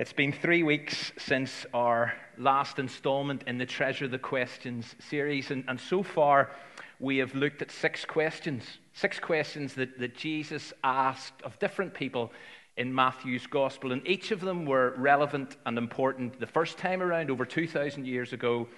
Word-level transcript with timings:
It's 0.00 0.14
been 0.14 0.32
three 0.32 0.62
weeks 0.62 1.12
since 1.18 1.66
our 1.74 2.14
last 2.38 2.78
installment 2.78 3.44
in 3.46 3.58
the 3.58 3.66
Treasure 3.66 4.08
the 4.08 4.18
Questions 4.18 4.96
series, 4.98 5.50
and, 5.50 5.62
and 5.68 5.78
so 5.78 6.02
far 6.02 6.52
we 7.00 7.18
have 7.18 7.34
looked 7.34 7.60
at 7.60 7.70
six 7.70 8.06
questions. 8.06 8.64
Six 8.94 9.20
questions 9.20 9.74
that, 9.74 9.98
that 9.98 10.16
Jesus 10.16 10.72
asked 10.82 11.42
of 11.42 11.58
different 11.58 11.92
people 11.92 12.32
in 12.78 12.94
Matthew's 12.94 13.46
Gospel, 13.46 13.92
and 13.92 14.00
each 14.08 14.30
of 14.30 14.40
them 14.40 14.64
were 14.64 14.94
relevant 14.96 15.58
and 15.66 15.76
important 15.76 16.40
the 16.40 16.46
first 16.46 16.78
time 16.78 17.02
around 17.02 17.30
over 17.30 17.44
2,000 17.44 18.06
years 18.06 18.32
ago, 18.32 18.68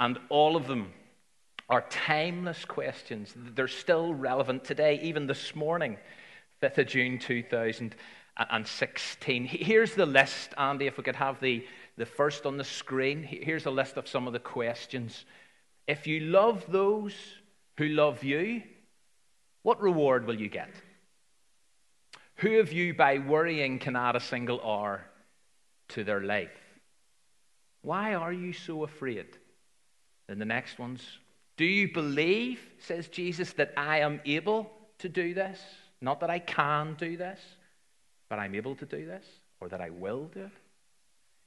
and 0.00 0.18
all 0.30 0.56
of 0.56 0.66
them 0.66 0.92
are 1.68 1.82
timeless 1.90 2.64
questions. 2.64 3.32
They're 3.36 3.68
still 3.68 4.14
relevant 4.14 4.64
today, 4.64 4.98
even 5.00 5.28
this 5.28 5.54
morning, 5.54 5.96
5th 6.60 6.78
of 6.78 6.86
June 6.88 7.20
2000 7.20 7.94
and 8.36 8.66
16. 8.66 9.44
Here's 9.44 9.94
the 9.94 10.06
list, 10.06 10.54
Andy, 10.56 10.86
if 10.86 10.96
we 10.96 11.04
could 11.04 11.16
have 11.16 11.40
the, 11.40 11.66
the 11.96 12.06
first 12.06 12.46
on 12.46 12.56
the 12.56 12.64
screen. 12.64 13.22
Here's 13.22 13.66
a 13.66 13.70
list 13.70 13.96
of 13.96 14.08
some 14.08 14.26
of 14.26 14.32
the 14.32 14.38
questions. 14.38 15.24
If 15.86 16.06
you 16.06 16.20
love 16.20 16.64
those 16.68 17.14
who 17.76 17.88
love 17.88 18.24
you, 18.24 18.62
what 19.62 19.80
reward 19.80 20.26
will 20.26 20.40
you 20.40 20.48
get? 20.48 20.70
Who 22.36 22.58
of 22.58 22.72
you, 22.72 22.94
by 22.94 23.18
worrying, 23.18 23.78
can 23.78 23.96
add 23.96 24.16
a 24.16 24.20
single 24.20 24.60
hour 24.62 25.04
to 25.90 26.02
their 26.02 26.20
life? 26.20 26.50
Why 27.82 28.14
are 28.14 28.32
you 28.32 28.52
so 28.52 28.84
afraid? 28.84 29.26
Then 30.26 30.38
the 30.38 30.44
next 30.44 30.78
ones. 30.78 31.02
Do 31.56 31.64
you 31.64 31.92
believe, 31.92 32.60
says 32.78 33.08
Jesus, 33.08 33.52
that 33.54 33.74
I 33.76 34.00
am 34.00 34.20
able 34.24 34.70
to 34.98 35.08
do 35.08 35.34
this? 35.34 35.60
Not 36.00 36.20
that 36.20 36.30
I 36.30 36.38
can 36.38 36.94
do 36.94 37.16
this 37.16 37.38
but 38.32 38.38
I'm 38.38 38.54
able 38.54 38.74
to 38.76 38.86
do 38.86 39.04
this 39.04 39.26
or 39.60 39.68
that 39.68 39.82
I 39.82 39.90
will 39.90 40.30
do 40.32 40.44
it. 40.44 40.52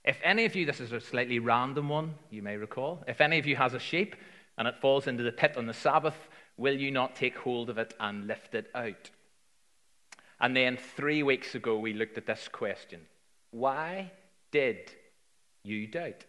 If 0.04 0.20
any 0.24 0.46
of 0.46 0.56
you, 0.56 0.68
this 0.68 0.80
is 0.80 0.92
a 0.92 1.00
slightly 1.00 1.40
random 1.40 1.90
one, 1.90 2.14
you 2.30 2.44
may 2.44 2.58
recall, 2.58 3.04
if 3.08 3.22
any 3.22 3.40
of 3.40 3.48
you 3.48 3.56
has 3.56 3.74
a 3.74 3.80
sheep 3.80 4.16
and 4.56 4.68
it 4.68 4.78
falls 4.80 5.08
into 5.08 5.24
the 5.24 5.32
pit 5.32 5.58
on 5.58 5.66
the 5.66 5.74
Sabbath, 5.74 6.30
will 6.58 6.76
you 6.76 6.92
not 6.92 7.16
take 7.16 7.36
hold 7.38 7.72
of 7.72 7.80
it 7.80 7.96
and 8.00 8.28
lift 8.28 8.54
it 8.54 8.70
out? 8.76 9.10
And 10.40 10.56
then 10.56 10.78
three 10.78 11.24
weeks 11.24 11.56
ago, 11.56 11.80
we 11.80 11.92
looked 11.92 12.20
at 12.20 12.28
this 12.28 12.48
question 12.52 13.02
Why 13.50 14.12
did 14.52 14.92
you 15.64 15.88
doubt? 15.88 16.24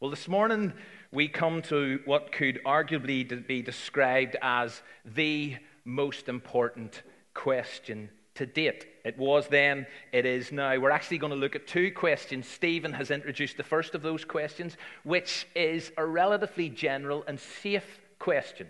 Well, 0.00 0.10
this 0.10 0.28
morning, 0.28 0.74
we 1.12 1.28
come 1.28 1.62
to 1.62 2.00
what 2.04 2.30
could 2.30 2.60
arguably 2.66 3.46
be 3.46 3.62
described 3.62 4.36
as 4.42 4.82
the 5.06 5.56
most 5.86 6.28
important 6.28 7.00
question 7.32 8.10
to 8.34 8.44
date. 8.44 8.86
It 9.06 9.16
was 9.16 9.46
then, 9.46 9.86
it 10.10 10.26
is 10.26 10.50
now. 10.50 10.76
We're 10.76 10.90
actually 10.90 11.18
going 11.18 11.30
to 11.30 11.38
look 11.38 11.54
at 11.54 11.68
two 11.68 11.92
questions. 11.92 12.48
Stephen 12.48 12.92
has 12.92 13.12
introduced 13.12 13.56
the 13.56 13.62
first 13.62 13.94
of 13.94 14.02
those 14.02 14.24
questions, 14.24 14.76
which 15.04 15.46
is 15.54 15.92
a 15.96 16.04
relatively 16.04 16.68
general 16.68 17.22
and 17.28 17.38
safe 17.38 18.00
question. 18.18 18.66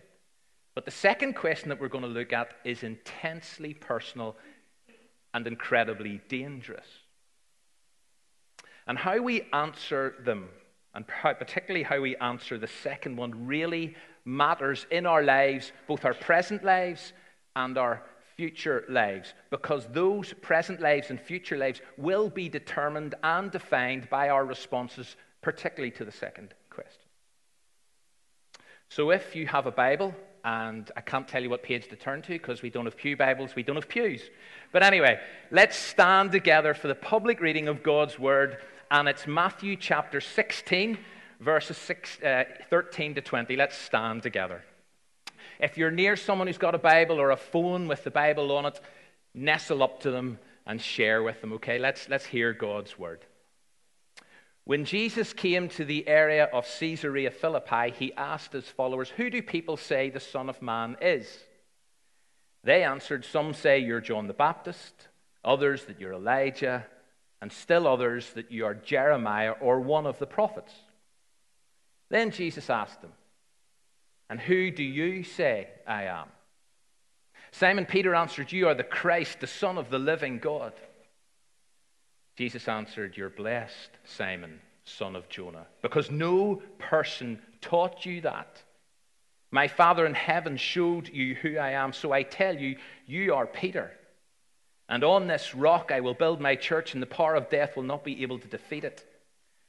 But 0.74 0.84
the 0.84 0.90
second 0.90 1.36
question 1.36 1.70
that 1.70 1.80
we're 1.80 1.88
going 1.88 2.04
to 2.04 2.10
look 2.10 2.34
at 2.34 2.52
is 2.66 2.82
intensely 2.82 3.72
personal 3.72 4.36
and 5.32 5.46
incredibly 5.46 6.20
dangerous. 6.28 6.86
And 8.86 8.98
how 8.98 9.18
we 9.22 9.48
answer 9.54 10.16
them, 10.22 10.50
and 10.94 11.06
particularly 11.06 11.82
how 11.82 12.02
we 12.02 12.14
answer 12.16 12.58
the 12.58 12.68
second 12.68 13.16
one, 13.16 13.46
really 13.46 13.96
matters 14.26 14.86
in 14.90 15.06
our 15.06 15.22
lives, 15.22 15.72
both 15.88 16.04
our 16.04 16.12
present 16.12 16.62
lives 16.62 17.14
and 17.54 17.78
our 17.78 18.02
future 18.36 18.84
lives 18.88 19.32
because 19.50 19.86
those 19.92 20.32
present 20.34 20.80
lives 20.80 21.10
and 21.10 21.20
future 21.20 21.56
lives 21.56 21.80
will 21.96 22.28
be 22.28 22.48
determined 22.48 23.14
and 23.22 23.50
defined 23.50 24.08
by 24.10 24.28
our 24.28 24.44
responses, 24.44 25.16
particularly 25.42 25.90
to 25.90 26.04
the 26.04 26.12
second 26.12 26.54
question. 26.68 26.92
So 28.88 29.10
if 29.10 29.34
you 29.34 29.46
have 29.46 29.66
a 29.66 29.70
Bible, 29.70 30.14
and 30.44 30.90
I 30.96 31.00
can't 31.00 31.26
tell 31.26 31.42
you 31.42 31.50
what 31.50 31.62
page 31.62 31.88
to 31.88 31.96
turn 31.96 32.22
to 32.22 32.28
because 32.28 32.62
we 32.62 32.70
don't 32.70 32.84
have 32.84 32.96
Pew 32.96 33.16
Bibles, 33.16 33.56
we 33.56 33.62
don't 33.62 33.76
have 33.76 33.88
pews. 33.88 34.22
But 34.70 34.84
anyway, 34.84 35.18
let's 35.50 35.76
stand 35.76 36.30
together 36.30 36.72
for 36.74 36.88
the 36.88 36.94
public 36.94 37.40
reading 37.40 37.68
of 37.68 37.82
God's 37.82 38.18
Word, 38.18 38.58
and 38.90 39.08
it's 39.08 39.26
Matthew 39.26 39.76
chapter 39.76 40.20
16, 40.20 40.98
verses 41.40 41.76
six, 41.76 42.22
uh, 42.22 42.44
13 42.70 43.14
to 43.16 43.20
20. 43.20 43.56
Let's 43.56 43.76
stand 43.76 44.22
together. 44.22 44.62
If 45.60 45.78
you're 45.78 45.90
near 45.90 46.16
someone 46.16 46.46
who's 46.46 46.58
got 46.58 46.74
a 46.74 46.78
Bible 46.78 47.20
or 47.20 47.30
a 47.30 47.36
phone 47.36 47.88
with 47.88 48.04
the 48.04 48.10
Bible 48.10 48.52
on 48.56 48.66
it, 48.66 48.80
nestle 49.34 49.82
up 49.82 50.00
to 50.00 50.10
them 50.10 50.38
and 50.66 50.80
share 50.80 51.22
with 51.22 51.40
them, 51.40 51.52
okay? 51.54 51.78
Let's, 51.78 52.08
let's 52.08 52.26
hear 52.26 52.52
God's 52.52 52.98
word. 52.98 53.24
When 54.64 54.84
Jesus 54.84 55.32
came 55.32 55.68
to 55.70 55.84
the 55.84 56.08
area 56.08 56.44
of 56.46 56.66
Caesarea 56.80 57.30
Philippi, 57.30 57.94
he 57.96 58.12
asked 58.14 58.52
his 58.52 58.68
followers, 58.68 59.10
Who 59.10 59.30
do 59.30 59.40
people 59.40 59.76
say 59.76 60.10
the 60.10 60.18
Son 60.18 60.48
of 60.48 60.60
Man 60.60 60.96
is? 61.00 61.38
They 62.64 62.82
answered, 62.82 63.24
Some 63.24 63.54
say 63.54 63.78
you're 63.78 64.00
John 64.00 64.26
the 64.26 64.34
Baptist, 64.34 64.92
others 65.44 65.84
that 65.84 66.00
you're 66.00 66.14
Elijah, 66.14 66.84
and 67.40 67.52
still 67.52 67.86
others 67.86 68.32
that 68.32 68.50
you 68.50 68.64
are 68.64 68.74
Jeremiah 68.74 69.52
or 69.52 69.80
one 69.80 70.04
of 70.04 70.18
the 70.18 70.26
prophets. 70.26 70.72
Then 72.08 72.32
Jesus 72.32 72.68
asked 72.68 73.02
them, 73.02 73.12
and 74.28 74.40
who 74.40 74.70
do 74.70 74.82
you 74.82 75.22
say 75.22 75.68
I 75.86 76.04
am? 76.04 76.28
Simon 77.52 77.86
Peter 77.86 78.14
answered, 78.14 78.52
You 78.52 78.68
are 78.68 78.74
the 78.74 78.84
Christ, 78.84 79.40
the 79.40 79.46
Son 79.46 79.78
of 79.78 79.90
the 79.90 79.98
living 79.98 80.38
God. 80.38 80.72
Jesus 82.36 82.68
answered, 82.68 83.16
You're 83.16 83.30
blessed, 83.30 83.90
Simon, 84.04 84.60
son 84.84 85.16
of 85.16 85.28
Jonah, 85.28 85.66
because 85.80 86.10
no 86.10 86.62
person 86.78 87.40
taught 87.60 88.04
you 88.04 88.20
that. 88.22 88.62
My 89.50 89.68
Father 89.68 90.04
in 90.04 90.14
heaven 90.14 90.56
showed 90.56 91.08
you 91.08 91.34
who 91.36 91.56
I 91.56 91.70
am, 91.70 91.92
so 91.92 92.12
I 92.12 92.24
tell 92.24 92.56
you, 92.56 92.76
you 93.06 93.34
are 93.34 93.46
Peter. 93.46 93.92
And 94.88 95.02
on 95.02 95.26
this 95.26 95.54
rock 95.54 95.90
I 95.92 96.00
will 96.00 96.14
build 96.14 96.40
my 96.40 96.56
church, 96.56 96.94
and 96.94 97.02
the 97.02 97.06
power 97.06 97.34
of 97.34 97.48
death 97.48 97.76
will 97.76 97.84
not 97.84 98.04
be 98.04 98.22
able 98.22 98.38
to 98.38 98.48
defeat 98.48 98.84
it. 98.84 99.04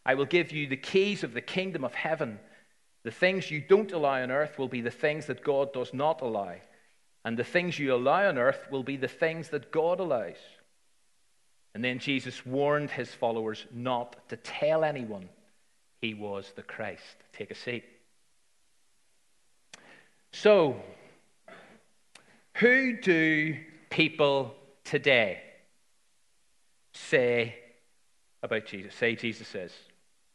I 0.06 0.16
will 0.16 0.25
give 0.25 0.51
you 0.51 0.68
the 0.68 0.78
keys 0.78 1.24
of 1.24 1.34
the 1.34 1.41
kingdom 1.41 1.84
of 1.84 1.94
heaven. 1.94 2.39
The 3.07 3.12
things 3.12 3.50
you 3.50 3.62
don't 3.62 3.94
allow 3.94 4.22
on 4.22 4.31
earth 4.31 4.59
will 4.59 4.68
be 4.68 4.81
the 4.81 4.91
things 4.91 5.28
that 5.28 5.41
God 5.41 5.72
does 5.72 5.94
not 5.94 6.22
allow. 6.22 6.56
And 7.23 7.38
the 7.38 7.44
things 7.45 7.79
you 7.79 7.94
allow 7.94 8.28
on 8.28 8.38
earth 8.38 8.68
will 8.69 8.84
be 8.84 8.97
the 8.97 9.07
things 9.07 9.47
that 9.51 9.72
God 9.72 10.01
allows. 10.01 10.35
And 11.73 11.81
then 11.81 12.00
Jesus 12.00 12.45
warned 12.45 12.91
his 12.91 13.09
followers 13.09 13.66
not 13.72 14.28
to 14.28 14.35
tell 14.35 14.84
anyone 14.84 15.29
he 16.01 16.16
was 16.16 16.51
the 16.57 16.63
Christ. 16.63 17.16
Take 17.31 17.50
a 17.50 17.56
seat. 17.56 17.85
So, 20.34 20.75
who 22.56 23.00
do 23.00 23.56
people 23.89 24.53
today 24.84 25.44
say 26.91 27.56
about 28.44 28.66
Jesus? 28.66 28.94
Say 28.95 29.16
Jesus 29.16 29.47
says. 29.47 29.72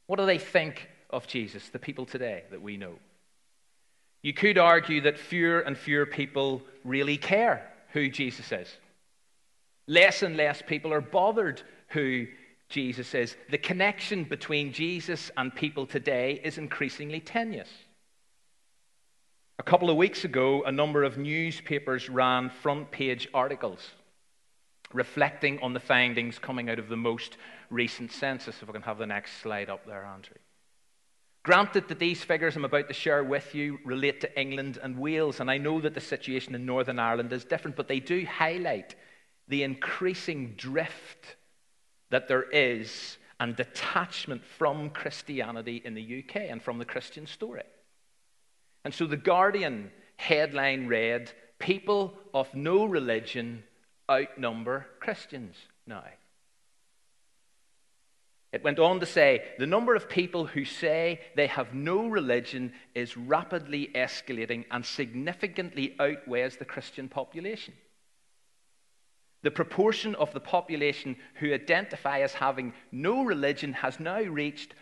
What 0.06 0.18
do 0.18 0.24
they 0.24 0.38
think 0.38 0.88
of 1.12 1.26
Jesus, 1.26 1.68
the 1.68 1.78
people 1.78 2.06
today 2.06 2.44
that 2.50 2.62
we 2.62 2.76
know. 2.76 2.94
You 4.22 4.32
could 4.32 4.58
argue 4.58 5.00
that 5.02 5.18
fewer 5.18 5.60
and 5.60 5.76
fewer 5.76 6.06
people 6.06 6.62
really 6.84 7.16
care 7.16 7.68
who 7.92 8.08
Jesus 8.08 8.52
is. 8.52 8.68
Less 9.86 10.22
and 10.22 10.36
less 10.36 10.62
people 10.62 10.92
are 10.92 11.00
bothered 11.00 11.62
who 11.88 12.26
Jesus 12.68 13.14
is. 13.14 13.36
The 13.50 13.58
connection 13.58 14.24
between 14.24 14.72
Jesus 14.72 15.30
and 15.36 15.54
people 15.54 15.86
today 15.86 16.40
is 16.42 16.56
increasingly 16.56 17.20
tenuous. 17.20 17.68
A 19.58 19.62
couple 19.62 19.90
of 19.90 19.96
weeks 19.96 20.24
ago, 20.24 20.62
a 20.62 20.72
number 20.72 21.02
of 21.02 21.18
newspapers 21.18 22.08
ran 22.08 22.48
front 22.48 22.90
page 22.90 23.28
articles 23.34 23.90
reflecting 24.92 25.58
on 25.60 25.72
the 25.72 25.80
findings 25.80 26.38
coming 26.38 26.68
out 26.68 26.78
of 26.78 26.88
the 26.88 26.96
most 26.96 27.36
recent 27.70 28.12
census. 28.12 28.62
If 28.62 28.68
I 28.68 28.72
can 28.72 28.82
have 28.82 28.98
the 28.98 29.06
next 29.06 29.40
slide 29.40 29.70
up 29.70 29.86
there, 29.86 30.04
Andrew. 30.04 30.36
Granted 31.44 31.88
that 31.88 31.98
these 31.98 32.22
figures 32.22 32.54
I'm 32.54 32.64
about 32.64 32.86
to 32.88 32.94
share 32.94 33.24
with 33.24 33.54
you 33.54 33.80
relate 33.84 34.20
to 34.20 34.40
England 34.40 34.78
and 34.80 34.96
Wales, 34.96 35.40
and 35.40 35.50
I 35.50 35.58
know 35.58 35.80
that 35.80 35.94
the 35.94 36.00
situation 36.00 36.54
in 36.54 36.64
Northern 36.64 37.00
Ireland 37.00 37.32
is 37.32 37.44
different, 37.44 37.76
but 37.76 37.88
they 37.88 37.98
do 37.98 38.24
highlight 38.24 38.94
the 39.48 39.64
increasing 39.64 40.54
drift 40.56 41.36
that 42.10 42.28
there 42.28 42.44
is 42.44 43.18
and 43.40 43.56
detachment 43.56 44.44
from 44.44 44.90
Christianity 44.90 45.82
in 45.84 45.94
the 45.94 46.24
UK 46.24 46.42
and 46.48 46.62
from 46.62 46.78
the 46.78 46.84
Christian 46.84 47.26
story. 47.26 47.64
And 48.84 48.94
so 48.94 49.06
the 49.06 49.16
Guardian 49.16 49.90
headline 50.16 50.86
read 50.86 51.32
People 51.58 52.14
of 52.34 52.52
no 52.54 52.84
religion 52.84 53.62
outnumber 54.10 54.86
Christians 54.98 55.54
now. 55.86 56.04
It 58.52 58.62
went 58.62 58.78
on 58.78 59.00
to 59.00 59.06
say 59.06 59.42
the 59.58 59.66
number 59.66 59.94
of 59.94 60.10
people 60.10 60.44
who 60.44 60.66
say 60.66 61.22
they 61.34 61.46
have 61.46 61.72
no 61.72 62.06
religion 62.06 62.74
is 62.94 63.16
rapidly 63.16 63.90
escalating 63.94 64.66
and 64.70 64.84
significantly 64.84 65.96
outweighs 65.98 66.58
the 66.58 66.66
Christian 66.66 67.08
population. 67.08 67.72
The 69.40 69.50
proportion 69.50 70.14
of 70.16 70.34
the 70.34 70.40
population 70.40 71.16
who 71.34 71.54
identify 71.54 72.20
as 72.20 72.34
having 72.34 72.74
no 72.92 73.24
religion 73.24 73.72
has 73.72 73.98
now 73.98 74.20
reached 74.20 74.74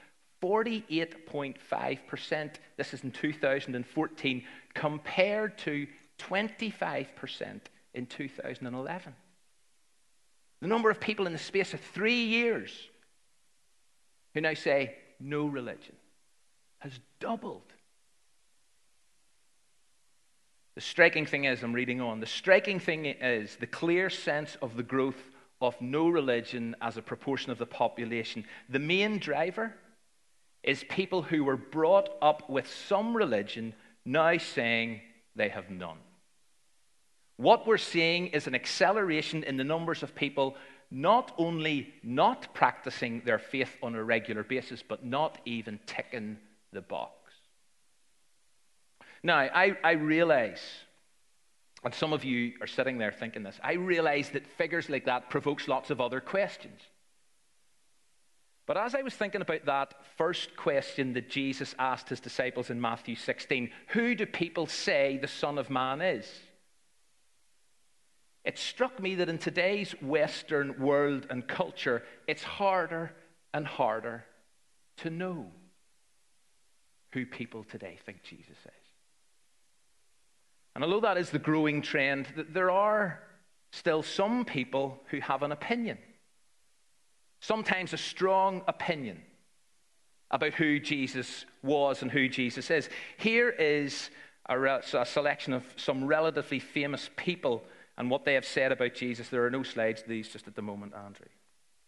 48.5%. 0.43 2.55
This 2.77 2.93
is 2.93 3.05
in 3.05 3.13
2014, 3.13 4.45
compared 4.75 5.57
to 5.59 5.87
25% 6.19 7.61
in 7.95 8.07
2011. 8.07 9.15
The 10.61 10.69
number 10.69 10.91
of 10.91 11.01
people 11.01 11.27
in 11.27 11.33
the 11.33 11.39
space 11.39 11.73
of 11.73 11.81
three 11.81 12.25
years 12.25 12.90
who 14.35 14.41
now 14.41 14.55
say 14.55 14.95
no 15.19 15.47
religion 15.47 15.97
has 16.79 16.93
doubled. 17.19 17.73
The 20.75 20.81
striking 20.81 21.27
thing 21.27 21.45
is, 21.45 21.63
I'm 21.63 21.75
reading 21.75 22.01
on, 22.01 22.21
the 22.21 22.27
striking 22.27 22.81
thing 22.81 23.05
is 23.07 23.57
the 23.57 23.67
clear 23.67 24.09
sense 24.09 24.57
of 24.63 24.77
the 24.77 24.83
growth 24.83 25.21
of 25.61 25.79
no 25.81 26.09
religion 26.09 26.75
as 26.81 26.97
a 26.97 27.03
proportion 27.03 27.53
of 27.53 27.59
the 27.59 27.67
population. 27.67 28.45
The 28.69 28.79
main 28.79 29.19
driver 29.19 29.75
is 30.63 30.85
people 30.89 31.23
who 31.23 31.45
were 31.45 31.57
brought 31.57 32.09
up 32.23 32.49
with 32.49 32.67
some 32.67 33.17
religion 33.17 33.75
now 34.05 34.39
saying 34.39 35.01
they 35.37 35.49
have 35.49 35.71
none. 35.71 35.99
What 37.37 37.67
we're 37.67 37.79
seeing 37.79 38.29
is 38.29 38.47
an 38.47 38.55
acceleration 38.55 39.45
in 39.45 39.57
the 39.57 39.65
numbers 39.65 40.03
of 40.03 40.15
people 40.15 40.57
not 40.91 41.33
only 41.39 41.93
not 42.03 42.53
practicing 42.55 43.23
their 43.25 43.39
faith 43.39 43.77
on 43.83 43.95
a 43.95 44.03
regular 44.03 44.43
basis, 44.43 44.83
but 44.83 45.05
not 45.05 45.39
even 45.45 45.79
ticking 45.87 46.37
the 46.73 46.81
box. 46.81 47.15
Now, 49.23 49.39
I, 49.39 49.77
I 49.85 49.93
realize, 49.93 50.63
and 51.85 51.95
some 51.95 52.13
of 52.13 52.25
you 52.25 52.55
are 52.61 52.67
sitting 52.67 52.99
there 52.99 53.13
thinking 53.13 53.43
this, 53.43 53.61
I 53.63 53.75
realize 53.75 54.31
that 54.31 54.47
figures 54.47 54.89
like 54.89 55.05
that 55.05 55.31
provokes 55.31 55.69
lots 55.69 55.91
of 55.91 56.01
other 56.01 56.21
questions. 56.21 56.81
But 58.67 58.77
as 58.77 58.95
I 58.95 59.03
was 59.03 59.15
thinking 59.15 59.43
about 59.43 59.67
that 59.67 59.95
first 60.17 60.57
question 60.57 61.15
that 61.15 61.29
Jesus 61.29 61.75
asked 61.79 62.09
his 62.09 62.21
disciples 62.21 62.71
in 62.71 62.81
Matthew 62.81 63.17
16, 63.17 63.71
who 63.89 64.15
do 64.15 64.27
people 64.27 64.67
say 64.67 65.19
the 65.21 65.29
Son 65.29 65.59
of 65.59 65.71
Man 65.71 66.01
is? 66.01 66.33
It 68.45 68.59
struck 68.59 69.01
me 69.01 69.17
that 69.17 69.29
in 69.29 69.39
today's 69.39 69.93
Western 70.01 70.81
world 70.81 71.27
and 71.31 71.47
culture, 71.47 72.03
it's 72.27 72.43
harder 72.43 73.13
and 73.53 73.67
harder 73.67 74.25
to 74.99 75.11
know 75.11 75.51
who 77.13 77.27
people 77.27 77.65
today 77.65 77.99
think 78.07 78.23
Jesus 78.23 78.57
is. 78.65 78.91
And 80.75 80.85
although 80.85 81.01
that 81.01 81.19
is 81.19 81.31
the 81.31 81.39
growing 81.39 81.83
trend, 81.83 82.29
there 82.51 82.71
are 82.71 83.21
still 83.73 84.03
some 84.03 84.45
people 84.45 85.01
who 85.11 85.21
have 85.21 85.43
an 85.43 85.53
opinion, 85.53 85.99
sometimes 87.41 87.93
a 87.93 87.99
strong 87.99 88.63
opinion 88.69 89.21
about 90.31 90.55
who 90.55 90.79
Jesus 90.79 91.45
was 91.63 92.03
and 92.03 92.11
who 92.11 92.29
Jesus 92.29 92.71
is. 92.71 92.89
Here 93.19 93.51
is 93.51 94.11
a, 94.49 94.59
re- 94.59 94.81
a 94.95 95.05
selection 95.05 95.53
of 95.53 95.65
some 95.77 96.07
relatively 96.07 96.61
famous 96.61 97.11
people 97.17 97.65
and 98.01 98.11
what 98.11 98.25
they 98.25 98.33
have 98.33 98.47
said 98.47 98.73
about 98.73 98.95
Jesus. 98.95 99.29
There 99.29 99.45
are 99.45 99.51
no 99.51 99.63
slides, 99.63 100.01
to 100.01 100.09
these 100.09 100.31
just 100.31 100.49
at 100.49 100.57
the 100.57 100.63
moment, 100.63 100.95
Andrew. 100.95 101.27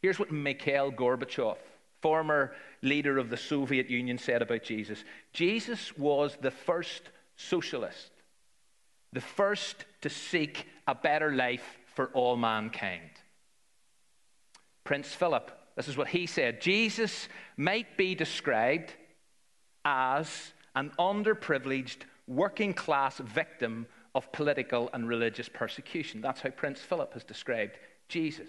Here's 0.03 0.19
what 0.19 0.31
Mikhail 0.31 0.93
Gorbachev, 0.93 1.57
former 2.03 2.53
leader 2.83 3.17
of 3.17 3.31
the 3.31 3.37
Soviet 3.39 3.89
Union, 3.89 4.19
said 4.19 4.43
about 4.43 4.63
Jesus 4.63 5.05
Jesus 5.33 5.97
was 5.97 6.37
the 6.41 6.51
first 6.51 7.09
socialist 7.37 8.11
the 9.15 9.23
first 9.23 9.87
to 10.03 10.11
seek 10.11 10.67
a 10.87 10.95
better 10.95 11.33
life 11.33 11.79
for 11.95 12.07
all 12.09 12.37
mankind. 12.37 13.11
Prince 14.85 15.15
Philip, 15.15 15.51
this 15.77 15.89
is 15.89 15.97
what 15.97 16.09
he 16.09 16.27
said 16.27 16.61
Jesus 16.61 17.27
might 17.57 17.97
be 17.97 18.15
described 18.15 18.93
as 19.85 20.53
an 20.77 20.93
underprivileged 20.99 22.03
working 22.27 22.75
class 22.75 23.17
victim 23.17 23.87
of 24.15 24.31
political 24.33 24.91
and 24.93 25.09
religious 25.09 25.49
persecution. 25.49 26.21
That's 26.21 26.41
how 26.41 26.51
Prince 26.51 26.81
Philip 26.81 27.15
has 27.15 27.25
described 27.25 27.79
Jesus. 28.09 28.49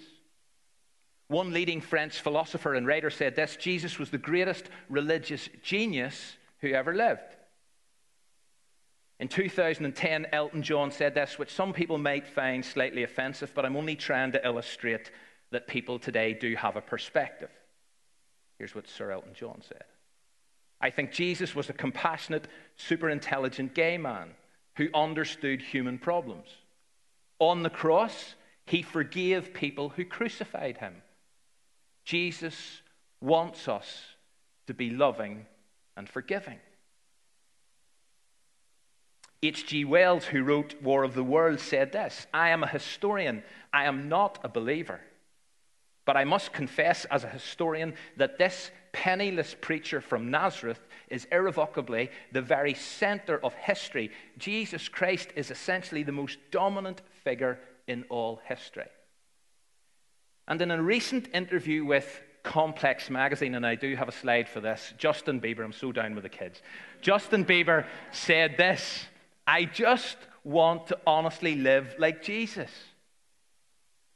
One 1.27 1.53
leading 1.53 1.81
French 1.81 2.19
philosopher 2.19 2.75
and 2.75 2.85
writer 2.85 3.09
said 3.09 3.35
this 3.35 3.55
Jesus 3.55 3.97
was 3.97 4.09
the 4.09 4.17
greatest 4.17 4.65
religious 4.89 5.49
genius 5.61 6.35
who 6.59 6.71
ever 6.71 6.93
lived. 6.93 7.21
In 9.19 9.29
2010, 9.29 10.27
Elton 10.33 10.63
John 10.63 10.91
said 10.91 11.13
this, 11.13 11.39
which 11.39 11.53
some 11.53 11.71
people 11.71 11.97
might 11.97 12.27
find 12.27 12.65
slightly 12.65 13.03
offensive, 13.03 13.53
but 13.55 13.65
I'm 13.65 13.77
only 13.77 13.95
trying 13.95 14.33
to 14.33 14.45
illustrate 14.45 15.11
that 15.51 15.67
people 15.67 15.97
today 15.97 16.33
do 16.33 16.55
have 16.55 16.75
a 16.75 16.81
perspective. 16.81 17.51
Here's 18.57 18.75
what 18.75 18.89
Sir 18.89 19.11
Elton 19.11 19.33
John 19.33 19.61
said 19.61 19.83
I 20.81 20.89
think 20.89 21.11
Jesus 21.11 21.55
was 21.55 21.69
a 21.69 21.73
compassionate, 21.73 22.47
super 22.75 23.09
intelligent 23.09 23.73
gay 23.73 23.97
man 23.97 24.31
who 24.75 24.87
understood 24.93 25.61
human 25.61 25.97
problems. 25.97 26.47
On 27.39 27.63
the 27.63 27.69
cross, 27.69 28.35
he 28.65 28.81
forgave 28.81 29.53
people 29.53 29.89
who 29.89 30.05
crucified 30.05 30.77
him. 30.77 31.01
Jesus 32.05 32.81
wants 33.21 33.67
us 33.67 34.01
to 34.67 34.73
be 34.73 34.89
loving 34.89 35.45
and 35.95 36.07
forgiving. 36.09 36.59
H.G. 39.41 39.83
Wells, 39.83 40.25
who 40.25 40.41
wrote 40.41 40.81
War 40.81 41.03
of 41.03 41.15
the 41.15 41.23
Worlds, 41.23 41.63
said 41.63 41.91
this 41.91 42.27
I 42.33 42.49
am 42.49 42.63
a 42.63 42.67
historian, 42.67 43.43
I 43.73 43.85
am 43.85 44.07
not 44.07 44.39
a 44.43 44.49
believer. 44.49 45.01
But 46.05 46.17
I 46.17 46.25
must 46.25 46.51
confess, 46.51 47.05
as 47.05 47.23
a 47.23 47.29
historian, 47.29 47.93
that 48.17 48.37
this 48.37 48.71
penniless 48.91 49.55
preacher 49.59 50.01
from 50.01 50.29
Nazareth 50.29 50.81
is 51.13 51.27
irrevocably 51.31 52.09
the 52.31 52.41
very 52.41 52.73
center 52.73 53.37
of 53.43 53.53
history. 53.53 54.11
Jesus 54.37 54.89
Christ 54.89 55.29
is 55.35 55.51
essentially 55.51 56.03
the 56.03 56.11
most 56.11 56.39
dominant 56.51 57.01
figure 57.23 57.59
in 57.87 58.03
all 58.09 58.41
history. 58.45 58.89
And 60.47 60.61
in 60.61 60.71
a 60.71 60.81
recent 60.81 61.29
interview 61.33 61.85
with 61.85 62.21
Complex 62.43 63.09
magazine, 63.09 63.55
and 63.55 63.65
I 63.65 63.75
do 63.75 63.95
have 63.95 64.09
a 64.09 64.11
slide 64.11 64.49
for 64.49 64.59
this, 64.59 64.93
Justin 64.97 65.39
Bieber, 65.39 65.63
I'm 65.63 65.71
so 65.71 65.91
down 65.91 66.15
with 66.15 66.23
the 66.23 66.29
kids. 66.29 66.61
Justin 67.01 67.45
Bieber 67.45 67.85
said 68.11 68.57
this 68.57 69.05
I 69.47 69.65
just 69.65 70.17
want 70.43 70.87
to 70.87 70.97
honestly 71.07 71.55
live 71.55 71.95
like 71.97 72.21
Jesus. 72.21 72.69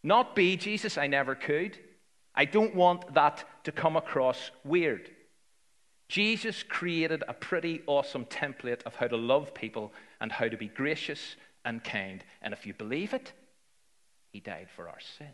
Not 0.04 0.36
be 0.36 0.58
Jesus, 0.58 0.98
I 0.98 1.08
never 1.08 1.36
could. 1.36 1.78
I 2.36 2.46
don't 2.46 2.76
want 2.76 3.14
that 3.14 3.44
to 3.64 3.72
come 3.72 3.96
across 3.96 4.52
weird. 4.64 5.10
Jesus 6.08 6.64
created 6.64 7.24
a 7.28 7.34
pretty 7.34 7.82
awesome 7.86 8.26
template 8.26 8.84
of 8.84 8.96
how 8.96 9.08
to 9.08 9.18
love 9.18 9.54
people 9.54 9.92
and 10.22 10.32
how 10.32 10.48
to 10.48 10.58
be 10.58 10.68
gracious 10.68 11.36
and 11.66 11.84
kind. 11.84 12.24
And 12.42 12.54
if 12.54 12.66
you 12.66 12.74
believe 12.74 13.14
it, 13.14 13.34
he 14.32 14.40
died 14.40 14.68
for 14.74 14.88
our 14.88 15.00
sins. 15.18 15.32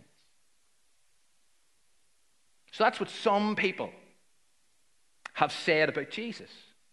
So 2.72 2.84
that's 2.84 3.00
what 3.00 3.10
some 3.10 3.56
people 3.56 3.92
have 5.34 5.52
said 5.52 5.90
about 5.90 6.10
Jesus. 6.10 6.50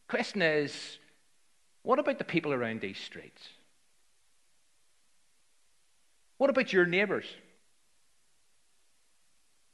Question 0.09 0.43
is 0.43 0.99
what 1.83 1.99
about 1.99 2.19
the 2.19 2.25
people 2.25 2.53
around 2.53 2.83
these 2.83 2.99
streets? 2.99 3.49
What 6.37 6.51
about 6.51 6.73
your 6.73 6.85
neighbors? 6.85 7.27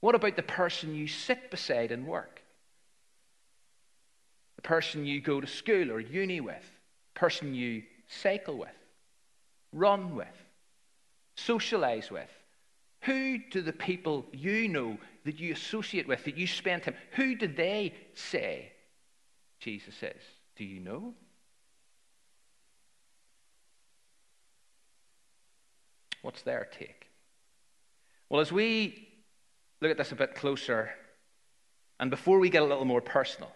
What 0.01 0.15
about 0.15 0.37
the 0.37 0.43
person 0.43 0.95
you 0.95 1.09
sit 1.09 1.51
beside 1.51 1.91
in 1.91 2.07
work? 2.07 2.43
The 4.57 4.63
person 4.63 5.07
you 5.07 5.21
go 5.21 5.41
to 5.41 5.47
school 5.47 5.91
or 5.91 6.01
uni 6.01 6.41
with? 6.41 6.65
Person 7.15 7.55
you 7.55 7.83
cycle 8.09 8.59
with? 8.59 8.69
Run 9.73 10.15
with? 10.15 10.27
Socialize 11.37 12.11
with? 12.11 12.31
Who 13.03 13.39
do 13.51 13.61
the 13.63 13.73
people 13.73 14.27
you 14.33 14.69
know 14.69 14.99
that 15.25 15.39
you 15.39 15.53
associate 15.53 16.09
with, 16.09 16.25
that 16.25 16.37
you 16.37 16.47
spend 16.47 16.83
time, 16.83 16.95
who 17.13 17.37
do 17.37 17.47
they 17.47 17.95
say 18.15 18.73
Jesus 19.61 19.95
is? 20.03 20.23
Do 20.57 20.65
you 20.65 20.81
know? 20.81 21.15
What's 26.23 26.43
their 26.43 26.67
take? 26.77 27.07
Well, 28.29 28.41
as 28.41 28.51
we 28.51 29.09
look 29.81 29.91
at 29.91 29.99
this 29.99 30.11
a 30.11 30.17
bit 30.17 30.35
closer, 30.35 30.91
and 32.01 32.11
before 32.11 32.39
we 32.39 32.51
get 32.51 32.63
a 32.63 32.67
little 32.67 32.85
more 32.85 33.01
personal, 33.01 33.53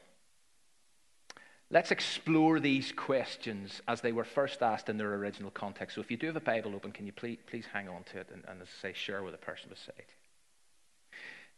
let's 1.70 1.90
explore 1.92 2.58
these 2.58 2.92
questions 2.92 3.80
as 3.86 4.00
they 4.00 4.12
were 4.12 4.24
first 4.24 4.62
asked 4.62 4.88
in 4.88 4.96
their 4.96 5.14
original 5.14 5.50
context. 5.50 5.94
So 5.94 6.00
if 6.00 6.10
you 6.10 6.16
do 6.16 6.26
have 6.26 6.36
a 6.36 6.40
Bible 6.40 6.74
open, 6.74 6.90
can 6.90 7.06
you 7.06 7.12
please, 7.12 7.38
please 7.46 7.64
hang 7.72 7.88
on 7.88 8.02
to 8.12 8.18
it 8.18 8.28
and, 8.32 8.44
and 8.48 8.60
say, 8.82 8.92
share 8.92 9.22
with 9.22 9.32
the 9.32 9.38
person 9.38 9.68
beside 9.68 9.94
you. 9.98 10.04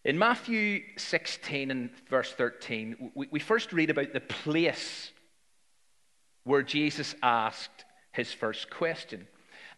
In 0.04 0.18
Matthew 0.18 0.82
16 0.96 1.70
and 1.70 1.90
verse 2.10 2.32
13, 2.32 3.12
we, 3.14 3.28
we 3.30 3.38
first 3.38 3.72
read 3.72 3.88
about 3.88 4.12
the 4.12 4.20
place 4.20 5.12
where 6.44 6.62
Jesus 6.62 7.14
asked 7.22 7.84
his 8.12 8.32
first 8.32 8.68
question. 8.68 9.26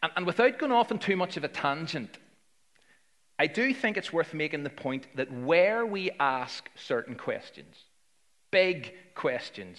And, 0.02 0.10
and 0.16 0.26
without 0.26 0.58
going 0.58 0.72
off 0.72 0.90
on 0.90 0.98
too 0.98 1.16
much 1.16 1.36
of 1.36 1.44
a 1.44 1.48
tangent, 1.48 2.18
I 3.38 3.46
do 3.46 3.74
think 3.74 3.96
it's 3.96 4.12
worth 4.12 4.32
making 4.32 4.64
the 4.64 4.70
point 4.70 5.06
that 5.16 5.30
where 5.30 5.84
we 5.84 6.10
ask 6.18 6.70
certain 6.74 7.16
questions, 7.16 7.76
big 8.50 8.94
questions, 9.14 9.78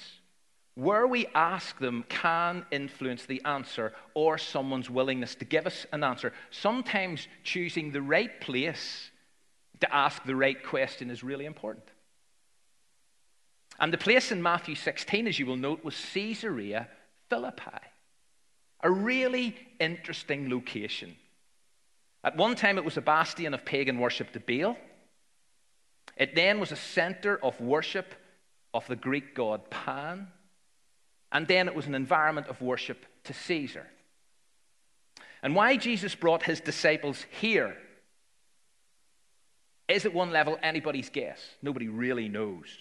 where 0.76 1.08
we 1.08 1.26
ask 1.34 1.80
them 1.80 2.04
can 2.10 2.66
influence 2.70 3.26
the 3.26 3.42
answer 3.46 3.94
or 4.14 4.38
someone's 4.38 4.90
willingness 4.90 5.36
to 5.36 5.46
give 5.46 5.66
us 5.66 5.86
an 5.94 6.04
answer. 6.04 6.34
Sometimes 6.52 7.28
choosing 7.44 7.92
the 7.92 8.02
right 8.02 8.42
place 8.42 9.10
to 9.80 9.94
ask 9.94 10.24
the 10.24 10.36
right 10.36 10.62
question 10.64 11.10
is 11.10 11.24
really 11.24 11.46
important. 11.46 11.86
And 13.80 13.92
the 13.92 13.98
place 13.98 14.32
in 14.32 14.42
Matthew 14.42 14.76
16, 14.76 15.28
as 15.28 15.40
you 15.40 15.46
will 15.46 15.58
note, 15.58 15.84
was 15.84 15.96
Caesarea 16.14 16.88
Philippi, 17.30 17.82
a 18.82 18.92
really 18.92 19.56
interesting 19.80 20.50
location. 20.50 21.16
At 22.24 22.38
one 22.38 22.56
time, 22.56 22.78
it 22.78 22.86
was 22.86 22.98
a 22.98 23.02
bastion 23.02 23.54
of 23.54 23.66
pagan 23.66 24.00
worship 24.00 24.32
to 24.34 24.40
Baal. 24.40 24.78
It 26.18 26.36
then 26.36 26.60
was 26.60 26.72
a 26.72 26.78
center 26.78 27.38
of 27.44 27.60
worship 27.60 28.16
of 28.74 28.88
the 28.88 28.96
Greek 28.96 29.36
god 29.36 29.70
Pan. 29.70 30.28
And 31.36 31.46
then 31.50 31.68
it 31.68 31.76
was 31.76 31.86
an 31.86 31.96
environment 31.96 32.48
of 32.48 32.62
worship 32.62 33.06
to 33.26 33.34
Caesar. 33.34 33.86
And 35.44 35.54
why 35.54 35.76
Jesus 35.76 36.16
brought 36.16 36.44
his 36.44 36.62
disciples 36.62 37.26
here 37.42 37.76
is 39.90 40.06
at 40.06 40.14
one 40.14 40.32
level 40.32 40.58
anybody's 40.64 41.10
guess. 41.10 41.42
Nobody 41.62 41.90
really 41.90 42.30
knows. 42.30 42.78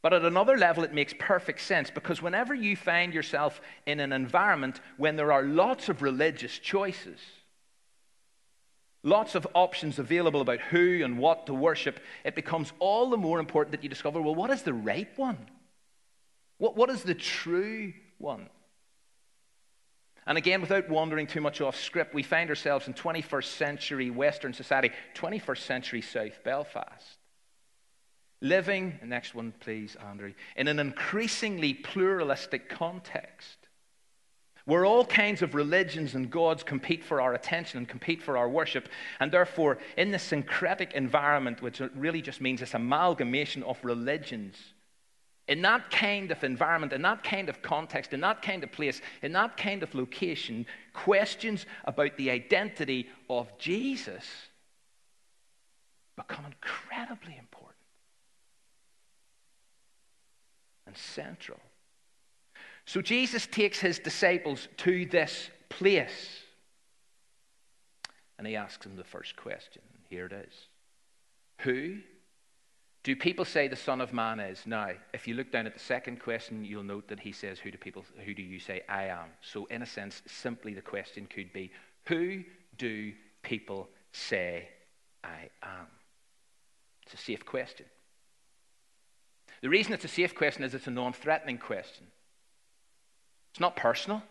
But 0.00 0.14
at 0.14 0.24
another 0.24 0.56
level, 0.56 0.84
it 0.84 0.94
makes 0.94 1.12
perfect 1.18 1.60
sense 1.60 1.90
because 1.90 2.22
whenever 2.22 2.54
you 2.54 2.74
find 2.76 3.12
yourself 3.12 3.60
in 3.84 4.00
an 4.00 4.14
environment 4.14 4.80
when 4.96 5.16
there 5.16 5.30
are 5.30 5.42
lots 5.42 5.90
of 5.90 6.00
religious 6.00 6.58
choices, 6.58 7.20
lots 9.02 9.34
of 9.34 9.46
options 9.52 9.98
available 9.98 10.40
about 10.40 10.60
who 10.60 11.04
and 11.04 11.18
what 11.18 11.44
to 11.44 11.52
worship, 11.52 12.00
it 12.24 12.34
becomes 12.34 12.72
all 12.78 13.10
the 13.10 13.18
more 13.18 13.38
important 13.38 13.72
that 13.72 13.82
you 13.82 13.90
discover 13.90 14.18
well, 14.22 14.34
what 14.34 14.48
is 14.48 14.62
the 14.62 14.72
right 14.72 15.10
one? 15.16 15.36
What, 16.58 16.76
what 16.76 16.90
is 16.90 17.02
the 17.02 17.14
true 17.14 17.94
one? 18.18 18.48
And 20.26 20.36
again, 20.36 20.60
without 20.60 20.90
wandering 20.90 21.26
too 21.26 21.40
much 21.40 21.62
off 21.62 21.76
script, 21.76 22.12
we 22.12 22.22
find 22.22 22.50
ourselves 22.50 22.86
in 22.86 22.94
21st 22.94 23.44
century 23.44 24.10
Western 24.10 24.52
society, 24.52 24.90
21st 25.14 25.58
century 25.58 26.02
South 26.02 26.44
Belfast. 26.44 27.16
Living, 28.40 28.98
next 29.02 29.34
one 29.34 29.52
please, 29.58 29.96
Andrew, 30.08 30.34
in 30.54 30.68
an 30.68 30.78
increasingly 30.78 31.72
pluralistic 31.74 32.68
context 32.68 33.56
where 34.68 34.84
all 34.84 35.02
kinds 35.02 35.40
of 35.40 35.54
religions 35.54 36.14
and 36.14 36.30
gods 36.30 36.62
compete 36.62 37.02
for 37.02 37.22
our 37.22 37.32
attention 37.32 37.78
and 37.78 37.88
compete 37.88 38.22
for 38.22 38.36
our 38.36 38.50
worship. 38.50 38.86
And 39.18 39.32
therefore, 39.32 39.78
in 39.96 40.10
this 40.10 40.22
syncretic 40.22 40.92
environment, 40.92 41.62
which 41.62 41.80
really 41.96 42.20
just 42.20 42.42
means 42.42 42.60
this 42.60 42.74
amalgamation 42.74 43.62
of 43.62 43.82
religions, 43.82 44.58
in 45.48 45.62
that 45.62 45.90
kind 45.90 46.30
of 46.30 46.44
environment, 46.44 46.92
in 46.92 47.02
that 47.02 47.24
kind 47.24 47.48
of 47.48 47.62
context, 47.62 48.12
in 48.12 48.20
that 48.20 48.42
kind 48.42 48.62
of 48.62 48.70
place, 48.70 49.00
in 49.22 49.32
that 49.32 49.56
kind 49.56 49.82
of 49.82 49.94
location, 49.94 50.66
questions 50.92 51.64
about 51.84 52.16
the 52.18 52.30
identity 52.30 53.08
of 53.30 53.56
Jesus 53.58 54.24
become 56.16 56.44
incredibly 56.44 57.36
important 57.38 57.76
and 60.86 60.96
central. 60.96 61.60
So 62.84 63.00
Jesus 63.00 63.46
takes 63.46 63.78
his 63.78 63.98
disciples 63.98 64.68
to 64.78 65.06
this 65.06 65.50
place 65.68 66.42
and 68.38 68.46
he 68.46 68.56
asks 68.56 68.84
them 68.84 68.96
the 68.96 69.04
first 69.04 69.36
question. 69.36 69.82
Here 70.10 70.26
it 70.26 70.32
is 70.32 70.54
Who 71.60 71.98
do 73.08 73.16
people 73.16 73.46
say 73.46 73.68
the 73.68 73.74
Son 73.74 74.02
of 74.02 74.12
Man 74.12 74.38
is? 74.38 74.66
Now, 74.66 74.90
if 75.14 75.26
you 75.26 75.32
look 75.32 75.50
down 75.50 75.66
at 75.66 75.72
the 75.72 75.80
second 75.80 76.20
question, 76.20 76.62
you'll 76.62 76.82
note 76.82 77.08
that 77.08 77.18
he 77.18 77.32
says, 77.32 77.58
Who 77.58 77.70
do 77.70 77.78
people 77.78 78.04
who 78.22 78.34
do 78.34 78.42
you 78.42 78.60
say 78.60 78.82
I 78.86 79.04
am? 79.04 79.28
So 79.40 79.64
in 79.70 79.80
a 79.80 79.86
sense, 79.86 80.20
simply 80.26 80.74
the 80.74 80.82
question 80.82 81.26
could 81.26 81.50
be, 81.50 81.72
Who 82.04 82.44
do 82.76 83.14
people 83.42 83.88
say 84.12 84.68
I 85.24 85.48
am? 85.62 85.86
It's 87.04 87.14
a 87.14 87.16
safe 87.16 87.46
question. 87.46 87.86
The 89.62 89.70
reason 89.70 89.94
it's 89.94 90.04
a 90.04 90.08
safe 90.08 90.34
question 90.34 90.62
is 90.62 90.74
it's 90.74 90.86
a 90.86 90.90
non-threatening 90.90 91.56
question. 91.56 92.08
It's 93.52 93.60
not 93.60 93.74
personal. 93.74 94.22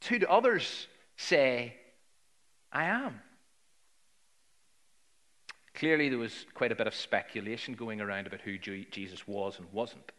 It's 0.00 0.08
who 0.08 0.18
do 0.18 0.26
others 0.26 0.88
say 1.16 1.76
I 2.72 2.86
am? 2.86 3.20
Clearly, 5.74 6.08
there 6.08 6.18
was 6.18 6.46
quite 6.54 6.72
a 6.72 6.76
bit 6.76 6.86
of 6.86 6.94
speculation 6.94 7.74
going 7.74 8.00
around 8.00 8.26
about 8.26 8.40
who 8.40 8.58
Jesus 8.58 9.26
was 9.26 9.58
and 9.58 9.66
wasn't. 9.72 10.12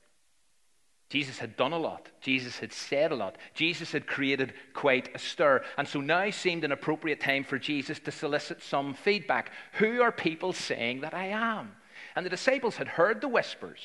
Jesus 1.10 1.38
had 1.38 1.56
done 1.56 1.72
a 1.72 1.78
lot. 1.78 2.10
Jesus 2.20 2.60
had 2.60 2.74
said 2.74 3.12
a 3.12 3.16
lot. 3.16 3.38
Jesus 3.54 3.92
had 3.92 4.08
created 4.08 4.54
quite 4.74 5.16
a 5.16 5.20
stir. 5.20 5.64
And 5.78 5.88
so 5.88 6.02
now 6.02 6.30
seemed 6.32 6.64
an 6.64 6.72
appropriate 6.72 7.22
time 7.22 7.44
for 7.44 7.60
Jesus 7.60 8.00
to 8.00 8.12
solicit 8.12 8.62
some 8.64 8.94
feedback. 8.96 9.52
Who 9.74 10.02
are 10.02 10.12
people 10.12 10.52
saying 10.52 11.02
that 11.02 11.14
I 11.14 11.28
am? 11.28 11.74
And 12.16 12.26
the 12.26 12.32
disciples 12.32 12.78
had 12.78 12.88
heard 12.88 13.22
the 13.22 13.28
whispers. 13.28 13.80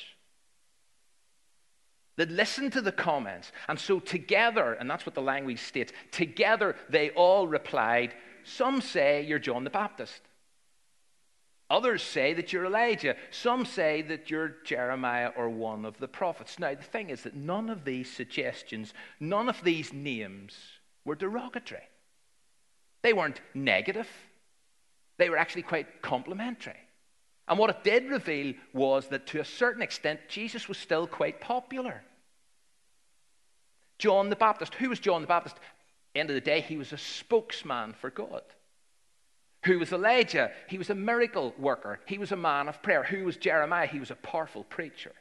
They'd 2.17 2.31
listened 2.31 2.73
to 2.73 2.81
the 2.81 2.91
comments. 2.91 3.51
And 3.67 3.79
so 3.79 3.99
together, 3.99 4.73
and 4.73 4.89
that's 4.89 5.05
what 5.05 5.15
the 5.15 5.21
language 5.21 5.59
states, 5.59 5.93
together 6.11 6.75
they 6.89 7.11
all 7.11 7.47
replied, 7.47 8.13
Some 8.43 8.81
say 8.81 9.23
you're 9.23 9.39
John 9.39 9.63
the 9.63 9.69
Baptist. 9.69 10.21
Others 11.71 12.03
say 12.03 12.33
that 12.33 12.51
you're 12.51 12.65
Elijah. 12.65 13.15
Some 13.31 13.65
say 13.65 14.01
that 14.01 14.29
you're 14.29 14.57
Jeremiah 14.65 15.31
or 15.37 15.49
one 15.49 15.85
of 15.85 15.97
the 15.99 16.07
prophets. 16.07 16.59
Now, 16.59 16.75
the 16.75 16.83
thing 16.83 17.09
is 17.09 17.23
that 17.23 17.33
none 17.33 17.69
of 17.69 17.85
these 17.85 18.11
suggestions, 18.11 18.93
none 19.21 19.47
of 19.47 19.63
these 19.63 19.93
names 19.93 20.53
were 21.05 21.15
derogatory. 21.15 21.87
They 23.03 23.13
weren't 23.13 23.39
negative, 23.53 24.09
they 25.17 25.29
were 25.29 25.37
actually 25.37 25.61
quite 25.61 26.01
complimentary. 26.01 26.75
And 27.47 27.57
what 27.57 27.69
it 27.69 27.85
did 27.85 28.09
reveal 28.09 28.53
was 28.73 29.07
that 29.07 29.27
to 29.27 29.39
a 29.39 29.45
certain 29.45 29.81
extent, 29.81 30.19
Jesus 30.27 30.67
was 30.67 30.77
still 30.77 31.07
quite 31.07 31.39
popular. 31.39 32.03
John 33.97 34.29
the 34.29 34.35
Baptist. 34.35 34.75
Who 34.75 34.89
was 34.89 34.99
John 34.99 35.21
the 35.21 35.27
Baptist? 35.27 35.55
End 36.15 36.29
of 36.29 36.33
the 36.33 36.41
day, 36.41 36.59
he 36.59 36.75
was 36.75 36.91
a 36.91 36.97
spokesman 36.97 37.93
for 37.93 38.09
God. 38.09 38.43
Who 39.65 39.77
was 39.79 39.91
Elijah? 39.91 40.51
He 40.67 40.77
was 40.77 40.89
a 40.89 40.95
miracle 40.95 41.53
worker. 41.57 41.99
He 42.07 42.17
was 42.17 42.31
a 42.31 42.37
man 42.37 42.67
of 42.67 42.81
prayer. 42.81 43.03
Who 43.03 43.25
was 43.25 43.37
Jeremiah? 43.37 43.87
He 43.87 43.99
was 43.99 44.11
a 44.11 44.15
powerful 44.15 44.63
preacher. 44.63 45.11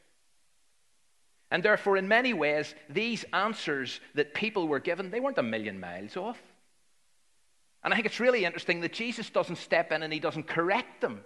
And 1.50 1.62
therefore, 1.62 1.96
in 1.96 2.08
many 2.08 2.32
ways, 2.32 2.74
these 2.88 3.24
answers 3.32 4.00
that 4.14 4.34
people 4.34 4.68
were 4.68 4.78
given, 4.78 5.10
they 5.10 5.20
weren't 5.20 5.38
a 5.38 5.42
million 5.42 5.80
miles 5.80 6.16
off. 6.16 6.40
And 7.82 7.92
I 7.92 7.96
think 7.96 8.06
it's 8.06 8.20
really 8.20 8.44
interesting 8.44 8.80
that 8.80 8.92
Jesus 8.92 9.30
doesn't 9.30 9.56
step 9.56 9.90
in 9.90 10.02
and 10.02 10.12
he 10.12 10.20
doesn't 10.20 10.46
correct 10.46 11.00
them. 11.00 11.24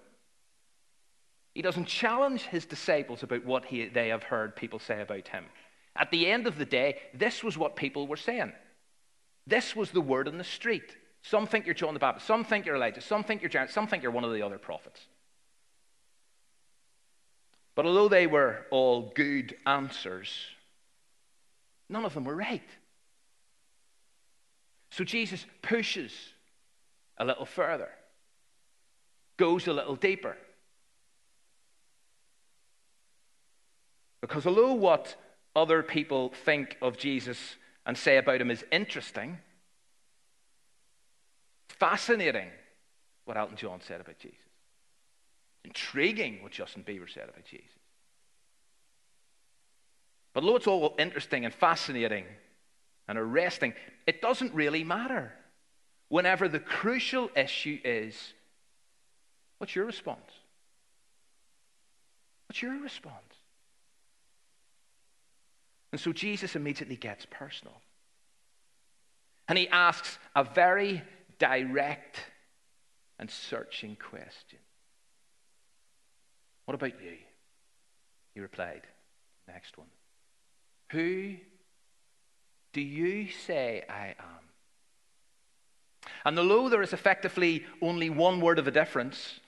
He 1.54 1.62
doesn't 1.62 1.86
challenge 1.86 2.42
his 2.42 2.64
disciples 2.64 3.22
about 3.22 3.44
what 3.44 3.64
he, 3.66 3.86
they 3.86 4.08
have 4.08 4.24
heard 4.24 4.56
people 4.56 4.78
say 4.78 5.00
about 5.00 5.28
him. 5.28 5.44
At 5.94 6.10
the 6.10 6.26
end 6.26 6.46
of 6.46 6.58
the 6.58 6.64
day, 6.64 6.98
this 7.12 7.44
was 7.44 7.56
what 7.56 7.76
people 7.76 8.08
were 8.08 8.16
saying. 8.16 8.52
This 9.46 9.76
was 9.76 9.90
the 9.90 10.00
word 10.00 10.26
on 10.26 10.38
the 10.38 10.44
street. 10.44 10.96
Some 11.24 11.46
think 11.46 11.64
you're 11.64 11.74
John 11.74 11.94
the 11.94 12.00
Baptist. 12.00 12.26
Some 12.26 12.44
think 12.44 12.66
you're 12.66 12.76
Elijah. 12.76 13.00
Some 13.00 13.24
think 13.24 13.40
you're 13.40 13.48
Jared. 13.48 13.70
Some 13.70 13.86
think 13.86 14.02
you're 14.02 14.12
one 14.12 14.24
of 14.24 14.32
the 14.32 14.42
other 14.42 14.58
prophets. 14.58 15.00
But 17.74 17.86
although 17.86 18.08
they 18.08 18.26
were 18.26 18.66
all 18.70 19.10
good 19.14 19.56
answers, 19.66 20.28
none 21.88 22.04
of 22.04 22.12
them 22.12 22.24
were 22.24 22.36
right. 22.36 22.68
So 24.90 25.02
Jesus 25.02 25.46
pushes 25.62 26.12
a 27.16 27.24
little 27.24 27.46
further, 27.46 27.88
goes 29.38 29.66
a 29.66 29.72
little 29.72 29.96
deeper. 29.96 30.36
Because 34.20 34.46
although 34.46 34.74
what 34.74 35.16
other 35.56 35.82
people 35.82 36.34
think 36.44 36.76
of 36.82 36.98
Jesus 36.98 37.56
and 37.86 37.96
say 37.96 38.18
about 38.18 38.42
him 38.42 38.50
is 38.50 38.62
interesting, 38.70 39.38
fascinating 41.74 42.48
what 43.24 43.36
Elton 43.36 43.56
John 43.56 43.80
said 43.80 44.00
about 44.00 44.18
Jesus. 44.18 44.38
Intriguing 45.64 46.42
what 46.42 46.52
Justin 46.52 46.82
Bieber 46.82 47.12
said 47.12 47.28
about 47.28 47.44
Jesus. 47.44 47.66
But 50.32 50.42
though 50.42 50.56
it's 50.56 50.66
all 50.66 50.94
interesting 50.98 51.44
and 51.44 51.54
fascinating 51.54 52.24
and 53.08 53.16
arresting, 53.16 53.72
it 54.06 54.20
doesn't 54.20 54.52
really 54.52 54.84
matter. 54.84 55.32
Whenever 56.08 56.48
the 56.48 56.58
crucial 56.60 57.30
issue 57.36 57.78
is 57.84 58.34
what's 59.58 59.74
your 59.74 59.86
response? 59.86 60.30
What's 62.48 62.60
your 62.60 62.78
response? 62.80 63.14
And 65.92 66.00
so 66.00 66.12
Jesus 66.12 66.56
immediately 66.56 66.96
gets 66.96 67.24
personal. 67.30 67.74
And 69.46 69.56
he 69.56 69.68
asks 69.68 70.18
a 70.34 70.42
very 70.42 71.02
direct 71.44 72.18
and 73.18 73.30
searching 73.30 73.96
question. 73.96 74.58
What 76.64 76.74
about 76.74 77.02
you? 77.02 77.18
He 78.32 78.40
replied. 78.40 78.80
Next 79.46 79.76
one. 79.76 79.88
Who 80.92 81.34
do 82.72 82.80
you 82.80 83.28
say 83.46 83.82
I 83.90 84.14
am? 84.18 84.44
And 86.24 86.38
although 86.38 86.70
there 86.70 86.80
is 86.80 86.94
effectively 86.94 87.66
only 87.82 88.08
one 88.08 88.40
word 88.40 88.58
of 88.58 88.66
a 88.66 88.70
difference, 88.70 89.40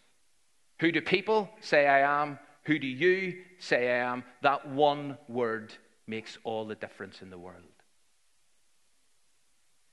who 0.80 0.92
do 0.92 1.00
people 1.00 1.48
say 1.60 1.86
I 1.86 2.00
am? 2.22 2.38
Who 2.64 2.78
do 2.78 2.86
you 2.86 3.38
say 3.58 3.90
I 3.90 4.12
am? 4.12 4.22
That 4.42 4.68
one 4.68 5.16
word 5.28 5.72
makes 6.06 6.36
all 6.44 6.66
the 6.66 6.74
difference 6.74 7.22
in 7.22 7.30
the 7.30 7.38
world. 7.38 7.75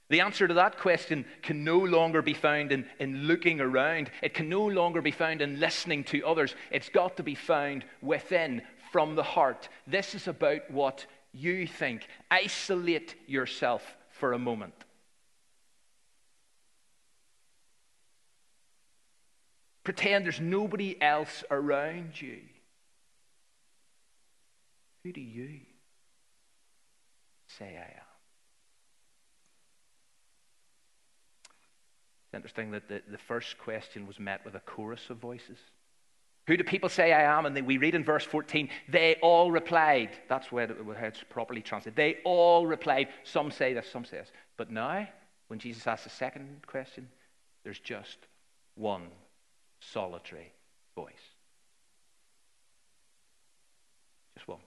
The 0.10 0.22
answer 0.22 0.48
to 0.48 0.54
that 0.56 0.78
question 0.78 1.26
can 1.42 1.64
no 1.64 1.80
longer 1.80 2.22
be 2.22 2.34
found 2.34 2.72
in, 2.72 2.86
in 3.00 3.24
looking 3.24 3.62
around. 3.62 4.12
It 4.22 4.34
can 4.34 4.50
no 4.50 4.66
longer 4.66 5.02
be 5.02 5.12
found 5.12 5.42
in 5.42 5.60
listening 5.60 6.04
to 6.06 6.26
others. 6.26 6.56
It's 6.72 6.90
got 6.90 7.18
to 7.18 7.24
be 7.24 7.36
found 7.36 7.86
within, 8.02 8.62
from 8.92 9.16
the 9.16 9.24
heart. 9.24 9.70
This 9.88 10.14
is 10.14 10.28
about 10.28 10.70
what 10.70 11.06
you 11.34 11.66
think. 11.66 12.08
Isolate 12.30 13.16
yourself 13.28 13.82
for 14.12 14.34
a 14.34 14.40
moment. 14.40 14.76
Pretend 19.84 20.26
there's 20.26 20.40
nobody 20.40 21.02
else 21.02 21.44
around 21.50 22.22
you. 22.22 22.40
Who 25.04 25.12
do 25.12 25.22
you 25.22 25.60
say 27.48 27.78
I 27.78 27.98
am? 27.98 28.03
It's 32.34 32.38
interesting 32.38 32.72
that 32.72 32.88
the, 32.88 33.00
the 33.12 33.20
first 33.20 33.60
question 33.60 34.08
was 34.08 34.20
met 34.20 34.44
with 34.44 34.56
a 34.56 34.60
chorus 34.62 35.12
of 35.12 35.18
voices. 35.18 35.60
Who 36.48 36.58
do 36.58 36.64
people 36.64 36.90
say 36.90 37.14
I 37.14 37.38
am? 37.38 37.46
And 37.46 37.56
then 37.56 37.68
we 37.68 37.78
read 37.78 37.94
in 37.94 38.04
verse 38.04 38.26
14, 38.26 38.70
they 38.90 39.18
all 39.22 39.52
replied. 39.52 40.10
That's 40.28 40.52
where 40.52 40.68
it's 41.04 41.24
properly 41.30 41.62
translated. 41.62 41.96
They 41.96 42.18
all 42.26 42.66
replied. 42.66 43.10
Some 43.24 43.52
say 43.52 43.76
this, 43.76 43.88
some 43.88 44.04
say 44.04 44.18
this. 44.18 44.32
But 44.58 44.72
now, 44.72 45.08
when 45.46 45.60
Jesus 45.60 45.86
asks 45.86 46.06
the 46.06 46.10
second 46.10 46.66
question, 46.66 47.08
there's 47.64 47.80
just 47.80 48.18
one 48.74 49.10
solitary 49.80 50.54
voice. 50.96 51.14
Just 54.36 54.48
one. 54.48 54.60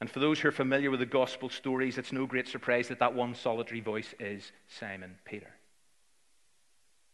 And 0.00 0.10
for 0.10 0.20
those 0.20 0.38
who 0.38 0.48
are 0.48 0.52
familiar 0.52 0.90
with 0.90 1.00
the 1.00 1.06
gospel 1.06 1.48
stories, 1.48 1.98
it's 1.98 2.12
no 2.12 2.26
great 2.26 2.46
surprise 2.46 2.88
that 2.88 3.00
that 3.00 3.14
one 3.14 3.34
solitary 3.34 3.80
voice 3.80 4.14
is 4.20 4.52
Simon 4.68 5.16
Peter. 5.24 5.50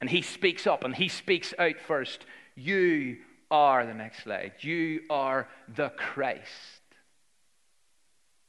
And 0.00 0.10
he 0.10 0.20
speaks 0.20 0.66
up 0.66 0.84
and 0.84 0.94
he 0.94 1.08
speaks 1.08 1.54
out 1.58 1.80
first. 1.80 2.26
You 2.54 3.18
are, 3.50 3.86
the 3.86 3.94
next 3.94 4.24
slide, 4.24 4.52
you 4.60 5.00
are 5.08 5.48
the 5.74 5.90
Christ, 5.90 6.82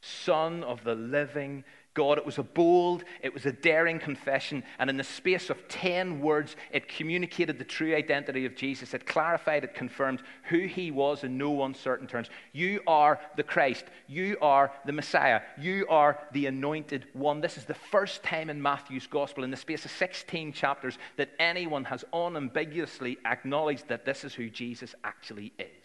Son 0.01 0.63
of 0.63 0.84
the 0.84 0.96
living 0.96 1.63
God. 1.96 2.20
It 2.20 2.25
was 2.25 2.38
a 2.38 2.44
bold, 2.44 3.04
it 3.24 3.34
was 3.34 3.48
a 3.48 3.52
daring 3.52 3.98
confession, 3.98 4.64
and 4.78 4.90
in 4.90 4.98
the 4.98 5.04
space 5.04 5.50
of 5.50 5.68
10 5.68 6.22
words, 6.22 6.56
it 6.72 6.88
communicated 6.88 7.58
the 7.58 7.66
true 7.66 7.96
identity 7.96 8.46
of 8.46 8.56
Jesus. 8.56 8.94
It 8.94 9.08
clarified, 9.08 9.64
it 9.64 9.74
confirmed 9.74 10.22
who 10.50 10.60
he 10.60 10.92
was 10.92 11.24
in 11.24 11.38
no 11.38 11.64
uncertain 11.64 12.06
terms. 12.06 12.30
You 12.52 12.82
are 12.86 13.20
the 13.36 13.44
Christ. 13.44 13.86
You 14.08 14.38
are 14.42 14.72
the 14.86 14.92
Messiah. 14.92 15.42
You 15.60 15.88
are 15.90 16.20
the 16.34 16.46
anointed 16.46 17.08
one. 17.14 17.42
This 17.42 17.58
is 17.58 17.66
the 17.66 17.74
first 17.74 18.22
time 18.22 18.50
in 18.50 18.62
Matthew's 18.62 19.08
gospel, 19.08 19.44
in 19.44 19.52
the 19.52 19.58
space 19.58 19.86
of 19.86 19.92
16 19.92 20.54
chapters, 20.54 20.98
that 21.18 21.32
anyone 21.40 21.86
has 21.86 22.04
unambiguously 22.14 23.18
acknowledged 23.25 23.88
that 23.88 24.06
this 24.06 24.24
is 24.24 24.36
who 24.36 24.50
Jesus 24.50 24.94
actually 25.04 25.54
is. 25.58 25.85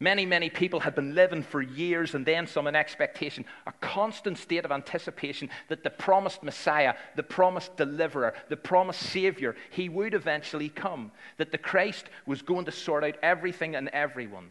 Many, 0.00 0.26
many 0.26 0.50
people 0.50 0.80
had 0.80 0.94
been 0.94 1.14
living 1.14 1.42
for 1.42 1.62
years 1.62 2.14
and 2.14 2.26
then 2.26 2.46
some 2.46 2.66
in 2.66 2.74
expectation, 2.74 3.44
a 3.66 3.72
constant 3.80 4.38
state 4.38 4.64
of 4.64 4.72
anticipation 4.72 5.48
that 5.68 5.84
the 5.84 5.90
promised 5.90 6.42
Messiah, 6.42 6.94
the 7.14 7.22
promised 7.22 7.76
deliverer, 7.76 8.34
the 8.48 8.56
promised 8.56 9.00
Savior, 9.00 9.54
he 9.70 9.88
would 9.88 10.12
eventually 10.12 10.68
come. 10.68 11.12
That 11.36 11.52
the 11.52 11.58
Christ 11.58 12.06
was 12.26 12.42
going 12.42 12.64
to 12.64 12.72
sort 12.72 13.04
out 13.04 13.16
everything 13.22 13.76
and 13.76 13.88
everyone. 13.90 14.50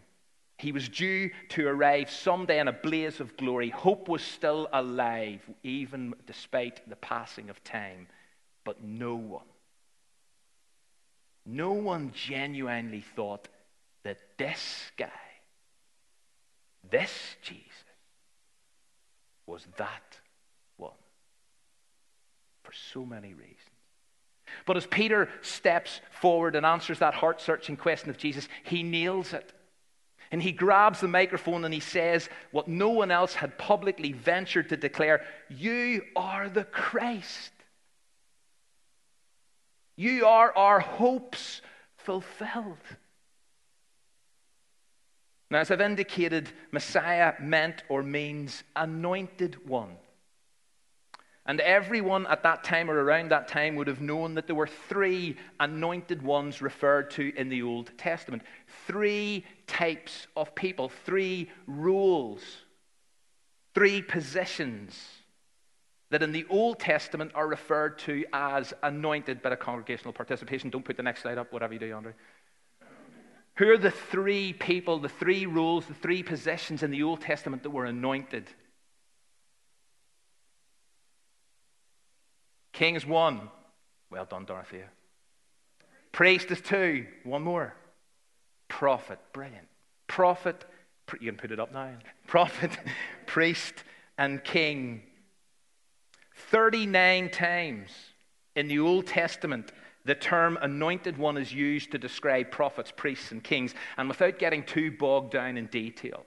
He 0.58 0.72
was 0.72 0.88
due 0.88 1.32
to 1.50 1.68
arrive 1.68 2.10
someday 2.10 2.60
in 2.60 2.70
a 2.70 2.74
blaze 2.74 3.20
of 3.20 3.36
glory. 3.36 3.70
Hope 3.70 4.08
was 4.08 4.22
still 4.22 4.70
alive, 4.72 5.42
even 5.64 6.14
despite 6.26 6.88
the 6.90 6.96
passing 6.96 7.50
of 7.50 7.62
time. 7.66 8.08
But 8.64 8.82
no 8.82 9.16
one, 9.16 9.44
no 11.46 11.74
one 11.74 12.14
genuinely 12.14 13.04
thought 13.16 13.50
that 14.04 14.20
this 14.38 14.92
guy, 14.96 15.10
this 16.94 17.36
Jesus 17.42 17.60
was 19.48 19.66
that 19.78 20.20
one 20.78 20.92
for 22.64 22.72
so 22.72 23.04
many 23.04 23.34
reasons. 23.34 23.58
But 24.68 24.78
as 24.78 24.86
Peter 24.86 25.28
steps 25.42 26.00
forward 26.12 26.56
and 26.56 26.66
answers 26.66 27.00
that 27.00 27.16
heart 27.16 27.42
searching 27.42 27.76
question 27.76 28.12
of 28.12 28.18
Jesus, 28.18 28.48
he 28.64 28.84
nails 28.84 29.34
it. 29.34 29.52
And 30.32 30.42
he 30.42 30.52
grabs 30.52 31.00
the 31.00 31.08
microphone 31.08 31.66
and 31.66 31.74
he 31.74 31.80
says 31.80 32.30
what 32.52 32.68
no 32.68 32.90
one 32.90 33.10
else 33.10 33.34
had 33.34 33.58
publicly 33.58 34.12
ventured 34.12 34.70
to 34.70 34.78
declare 34.78 35.22
You 35.50 36.04
are 36.16 36.48
the 36.48 36.64
Christ. 36.64 37.52
You 39.96 40.28
are 40.28 40.56
our 40.56 40.80
hopes 40.80 41.62
fulfilled. 41.98 42.78
Now, 45.54 45.60
as 45.60 45.70
I've 45.70 45.82
indicated, 45.82 46.50
Messiah 46.72 47.36
meant 47.40 47.84
or 47.88 48.02
means 48.02 48.64
anointed 48.76 49.68
one. 49.70 49.98
And 51.46 51.62
everyone 51.62 52.26
at 52.26 52.42
that 52.42 52.64
time 52.64 52.90
or 52.90 53.00
around 53.00 53.30
that 53.30 53.50
time 53.50 53.76
would 53.76 53.86
have 53.86 54.02
known 54.02 54.34
that 54.34 54.48
there 54.48 54.56
were 54.56 54.66
three 54.66 55.38
anointed 55.60 56.24
ones 56.24 56.60
referred 56.60 57.12
to 57.12 57.32
in 57.38 57.50
the 57.50 57.62
Old 57.62 57.96
Testament. 58.00 58.42
Three 58.88 59.46
types 59.68 60.26
of 60.36 60.56
people, 60.56 60.90
three 60.90 61.52
roles, 61.68 62.42
three 63.76 64.02
positions 64.02 65.08
that 66.10 66.24
in 66.24 66.32
the 66.32 66.48
Old 66.50 66.80
Testament 66.80 67.32
are 67.36 67.48
referred 67.48 68.00
to 68.00 68.26
as 68.34 68.74
anointed. 68.82 69.44
Bit 69.44 69.52
of 69.52 69.60
congregational 69.60 70.14
participation. 70.14 70.72
Don't 70.72 70.84
put 70.84 70.98
the 70.98 71.04
next 71.04 71.22
slide 71.22 71.38
up, 71.38 71.54
whatever 71.54 71.74
you 71.74 71.80
do, 71.80 71.94
Andre. 71.94 72.14
Who 73.58 73.70
are 73.70 73.78
the 73.78 73.92
three 73.92 74.54
people, 74.54 75.00
the 75.00 75.10
three 75.10 75.46
roles, 75.46 75.86
the 75.86 75.94
three 75.94 76.24
positions 76.24 76.82
in 76.82 76.92
the 76.92 77.04
Old 77.04 77.22
Testament 77.22 77.64
that 77.64 77.70
were 77.70 77.86
anointed? 77.86 78.50
King 82.72 82.96
is 82.96 83.06
one. 83.06 83.50
Well 84.10 84.26
done, 84.26 84.46
Dorothea. 84.46 84.90
Priest 86.12 86.50
is 86.52 86.62
two. 86.62 87.06
One 87.24 87.44
more. 87.44 87.76
Prophet. 88.68 89.20
Brilliant. 89.34 89.68
Prophet. 90.08 90.66
You 91.20 91.32
can 91.32 91.38
put 91.38 91.52
it 91.52 91.60
up 91.60 91.72
now. 91.72 91.94
Prophet, 92.28 92.72
priest, 93.26 93.84
and 94.18 94.44
king. 94.44 95.04
39 96.52 97.30
times 97.30 97.90
in 98.56 98.68
the 98.68 98.80
Old 98.80 99.08
Testament, 99.08 99.72
the 100.06 100.16
term 100.16 100.58
anointed 100.62 101.18
one 101.18 101.38
is 101.38 101.54
used 101.54 101.92
to 101.92 101.98
describe 101.98 102.52
prophets, 102.52 102.92
priests, 102.96 103.32
and 103.32 103.44
kings, 103.44 103.74
and 103.98 104.10
without 104.10 104.38
getting 104.40 104.64
too 104.64 104.92
bogged 104.92 105.32
down 105.32 105.58
in 105.58 105.68
detail, 105.68 106.26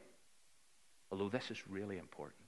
although 1.10 1.28
this 1.28 1.50
is 1.50 1.68
really 1.68 1.98
important. 1.98 2.40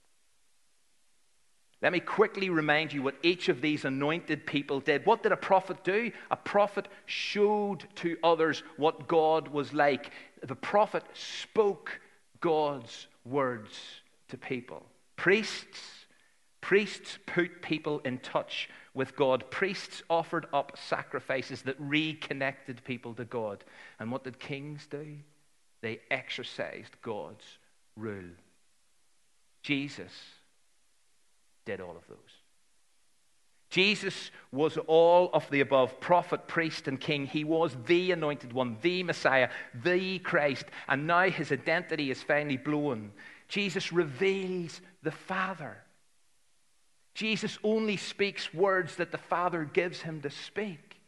Let 1.80 1.92
me 1.92 2.00
quickly 2.00 2.50
remind 2.50 2.92
you 2.92 3.02
what 3.02 3.14
each 3.22 3.48
of 3.48 3.60
these 3.60 3.84
anointed 3.84 4.46
people 4.46 4.80
did. 4.80 5.06
What 5.06 5.22
did 5.22 5.30
a 5.30 5.36
prophet 5.36 5.84
do? 5.84 6.10
A 6.30 6.36
prophet 6.36 6.88
showed 7.06 7.84
to 7.96 8.16
others 8.24 8.64
what 8.76 9.06
God 9.06 9.48
was 9.48 9.72
like. 9.72 10.10
The 10.42 10.56
prophet 10.56 11.04
spoke 11.12 12.00
God's 12.40 13.06
words 13.24 13.78
to 14.28 14.36
people. 14.36 14.86
Priests, 15.14 16.06
priests 16.60 17.18
put 17.26 17.62
people 17.62 18.00
in 18.00 18.18
touch 18.18 18.68
with 18.94 19.16
God. 19.16 19.50
Priests 19.50 20.02
offered 20.08 20.46
up 20.52 20.76
sacrifices 20.88 21.62
that 21.62 21.76
reconnected 21.78 22.82
people 22.84 23.14
to 23.14 23.24
God. 23.24 23.64
And 23.98 24.10
what 24.10 24.24
did 24.24 24.38
kings 24.38 24.86
do? 24.90 25.16
They 25.80 26.00
exercised 26.10 26.96
God's 27.02 27.44
rule. 27.96 28.30
Jesus 29.62 30.12
did 31.64 31.80
all 31.80 31.96
of 31.96 32.06
those. 32.08 32.18
Jesus 33.70 34.30
was 34.50 34.78
all 34.86 35.28
of 35.34 35.48
the 35.50 35.60
above 35.60 36.00
prophet, 36.00 36.48
priest, 36.48 36.88
and 36.88 36.98
king. 36.98 37.26
He 37.26 37.44
was 37.44 37.76
the 37.86 38.12
anointed 38.12 38.52
one, 38.52 38.78
the 38.80 39.02
Messiah, 39.02 39.50
the 39.74 40.18
Christ. 40.20 40.64
And 40.88 41.06
now 41.06 41.28
his 41.28 41.52
identity 41.52 42.10
is 42.10 42.22
finally 42.22 42.56
blown. 42.56 43.12
Jesus 43.46 43.92
reveals 43.92 44.80
the 45.02 45.10
Father. 45.10 45.76
Jesus 47.18 47.58
only 47.64 47.96
speaks 47.96 48.54
words 48.54 48.94
that 48.94 49.10
the 49.10 49.18
Father 49.18 49.64
gives 49.64 50.02
him 50.02 50.20
to 50.20 50.30
speak. 50.30 51.00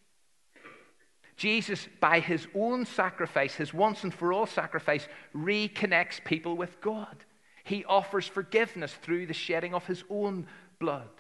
Jesus, 1.36 1.86
by 2.00 2.18
his 2.18 2.48
own 2.52 2.84
sacrifice, 2.84 3.54
his 3.54 3.72
once 3.72 4.02
and 4.02 4.12
for 4.12 4.32
all 4.32 4.46
sacrifice, 4.46 5.06
reconnects 5.32 6.24
people 6.24 6.56
with 6.56 6.80
God. 6.80 7.16
He 7.62 7.84
offers 7.84 8.26
forgiveness 8.26 8.92
through 8.92 9.26
the 9.26 9.34
shedding 9.34 9.72
of 9.72 9.86
his 9.86 10.02
own 10.10 10.48
blood. 10.80 11.10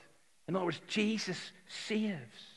In 0.48 0.56
other 0.56 0.64
words, 0.64 0.80
Jesus 0.88 1.52
saves. 1.68 2.49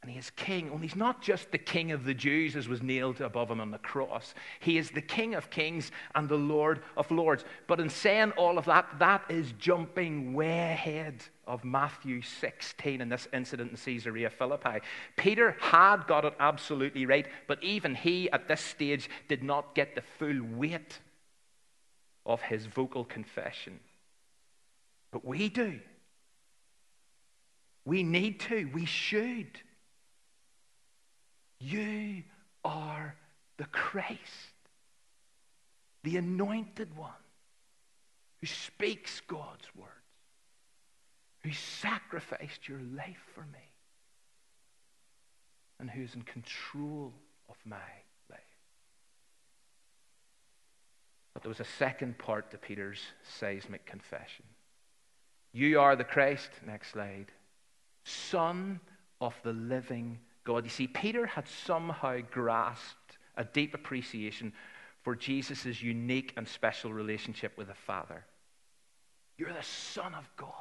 And 0.00 0.10
he 0.10 0.18
is 0.18 0.30
king. 0.30 0.70
And 0.70 0.80
he's 0.80 0.94
not 0.94 1.20
just 1.20 1.50
the 1.50 1.58
king 1.58 1.90
of 1.90 2.04
the 2.04 2.14
Jews 2.14 2.54
as 2.54 2.68
was 2.68 2.82
nailed 2.82 3.20
above 3.20 3.50
him 3.50 3.60
on 3.60 3.72
the 3.72 3.78
cross. 3.78 4.32
He 4.60 4.78
is 4.78 4.90
the 4.90 5.02
king 5.02 5.34
of 5.34 5.50
kings 5.50 5.90
and 6.14 6.28
the 6.28 6.36
Lord 6.36 6.82
of 6.96 7.10
lords. 7.10 7.44
But 7.66 7.80
in 7.80 7.90
saying 7.90 8.30
all 8.32 8.58
of 8.58 8.64
that, 8.66 8.86
that 9.00 9.24
is 9.28 9.52
jumping 9.58 10.34
way 10.34 10.72
ahead 10.72 11.24
of 11.48 11.64
Matthew 11.64 12.22
16 12.22 13.00
in 13.00 13.08
this 13.08 13.26
incident 13.32 13.72
in 13.72 13.76
Caesarea 13.76 14.30
Philippi. 14.30 14.78
Peter 15.16 15.56
had 15.60 16.06
got 16.06 16.24
it 16.24 16.34
absolutely 16.38 17.04
right, 17.04 17.26
but 17.48 17.62
even 17.62 17.96
he 17.96 18.30
at 18.30 18.46
this 18.46 18.60
stage 18.60 19.10
did 19.28 19.42
not 19.42 19.74
get 19.74 19.96
the 19.96 20.02
full 20.18 20.40
weight 20.42 21.00
of 22.24 22.40
his 22.42 22.66
vocal 22.66 23.04
confession. 23.04 23.80
But 25.10 25.24
we 25.24 25.48
do. 25.48 25.80
We 27.84 28.02
need 28.04 28.38
to. 28.40 28.70
We 28.72 28.84
should. 28.84 29.60
You 31.60 32.22
are 32.64 33.14
the 33.56 33.66
Christ, 33.66 34.20
the 36.04 36.16
anointed 36.16 36.96
one 36.96 37.10
who 38.40 38.46
speaks 38.46 39.20
God's 39.26 39.68
words, 39.74 39.92
who 41.42 41.52
sacrificed 41.52 42.68
your 42.68 42.80
life 42.94 43.22
for 43.34 43.40
me, 43.40 43.72
and 45.80 45.90
who's 45.90 46.14
in 46.14 46.22
control 46.22 47.12
of 47.48 47.56
my 47.64 47.76
life. 48.30 48.40
But 51.34 51.42
there 51.42 51.50
was 51.50 51.60
a 51.60 51.64
second 51.64 52.18
part 52.18 52.50
to 52.50 52.58
Peter's 52.58 53.00
seismic 53.22 53.86
confession. 53.86 54.44
You 55.52 55.80
are 55.80 55.96
the 55.96 56.04
Christ, 56.04 56.50
next 56.66 56.92
slide, 56.92 57.32
Son 58.04 58.80
of 59.20 59.34
the 59.42 59.52
living 59.52 60.18
God. 60.48 60.64
You 60.64 60.70
see, 60.70 60.86
Peter 60.86 61.26
had 61.26 61.46
somehow 61.46 62.20
grasped 62.30 63.18
a 63.36 63.44
deep 63.44 63.74
appreciation 63.74 64.54
for 65.02 65.14
Jesus' 65.14 65.82
unique 65.82 66.32
and 66.38 66.48
special 66.48 66.90
relationship 66.90 67.52
with 67.58 67.68
the 67.68 67.74
Father. 67.74 68.24
You're 69.36 69.52
the 69.52 69.62
Son 69.62 70.14
of 70.14 70.26
God. 70.38 70.52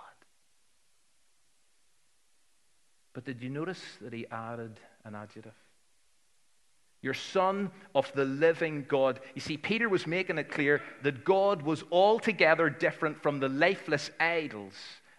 But 3.13 3.23
did 3.23 3.41
you 3.41 3.50
notice 3.50 3.82
that 4.02 4.12
he 4.12 4.28
added 4.28 4.78
an 5.06 5.15
adjective? 5.15 5.56
You're 7.02 7.13
son 7.13 7.71
of 7.95 8.12
the 8.13 8.26
living 8.26 8.86
God. 8.89 9.21
You 9.36 9.41
see, 9.41 9.56
Peter 9.56 9.88
was 9.88 10.06
making 10.06 10.38
it 10.38 10.52
clear 10.52 10.82
that 11.04 11.23
God 11.23 11.62
was 11.62 11.84
altogether 11.91 12.69
different 12.69 13.23
from 13.23 13.39
the 13.39 13.47
lifeless 13.47 14.12
idols 14.19 14.73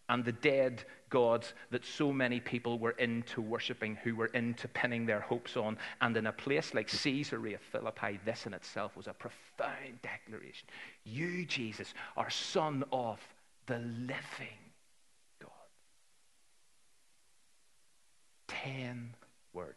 and 0.08 0.24
the 0.24 0.32
dead 0.32 0.84
gods 1.10 1.54
that 1.70 1.84
so 1.84 2.12
many 2.12 2.40
people 2.40 2.78
were 2.78 2.92
into 2.92 3.40
worshipping, 3.40 3.96
who 3.96 4.14
were 4.14 4.26
into 4.26 4.68
pinning 4.68 5.06
their 5.06 5.20
hopes 5.20 5.56
on. 5.56 5.76
And 6.00 6.16
in 6.16 6.26
a 6.26 6.32
place 6.32 6.74
like 6.74 6.88
Caesarea 6.88 7.58
Philippi, 7.72 8.18
this 8.24 8.46
in 8.46 8.54
itself 8.54 8.96
was 8.96 9.06
a 9.06 9.12
profound 9.12 10.00
declaration. 10.02 10.68
You, 11.04 11.44
Jesus, 11.46 11.94
are 12.16 12.30
son 12.30 12.84
of 12.92 13.20
the 13.66 13.78
living 13.78 14.58
God. 15.40 15.50
Ten 18.48 19.14
words. 19.52 19.76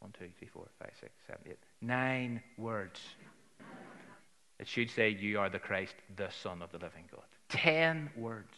One, 0.00 0.12
two, 0.18 0.28
three, 0.38 0.48
four, 0.48 0.66
five, 0.78 0.92
six, 0.98 1.12
seven, 1.26 1.42
eight. 1.46 1.58
Nine 1.82 2.42
words. 2.56 3.00
It 4.58 4.68
should 4.68 4.90
say, 4.90 5.10
You 5.10 5.38
are 5.38 5.48
the 5.48 5.58
Christ, 5.58 5.94
the 6.16 6.30
Son 6.30 6.60
of 6.62 6.70
the 6.70 6.78
living 6.78 7.04
God. 7.10 7.24
Ten 7.48 8.10
words. 8.16 8.56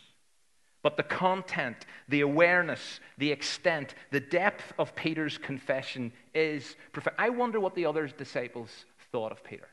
But 0.83 0.97
the 0.97 1.05
content, 1.05 1.87
the 2.09 2.23
awareness, 2.23 3.01
the 3.17 3.31
extent, 3.31 3.95
the 4.11 4.21
depth 4.21 4.73
of 4.79 4.97
Peter's 4.97 5.39
confession 5.39 6.13
is 6.35 6.77
profound. 6.93 7.17
I 7.19 7.31
wonder 7.31 7.61
what 7.61 7.75
the 7.75 7.87
other 7.87 8.09
disciples 8.09 8.85
thought 9.13 9.31
of 9.31 9.45
Peter. 9.45 9.69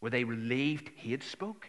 Were 0.00 0.10
they 0.10 0.24
relieved 0.24 0.90
he 0.94 1.10
had 1.10 1.24
spoke? 1.24 1.68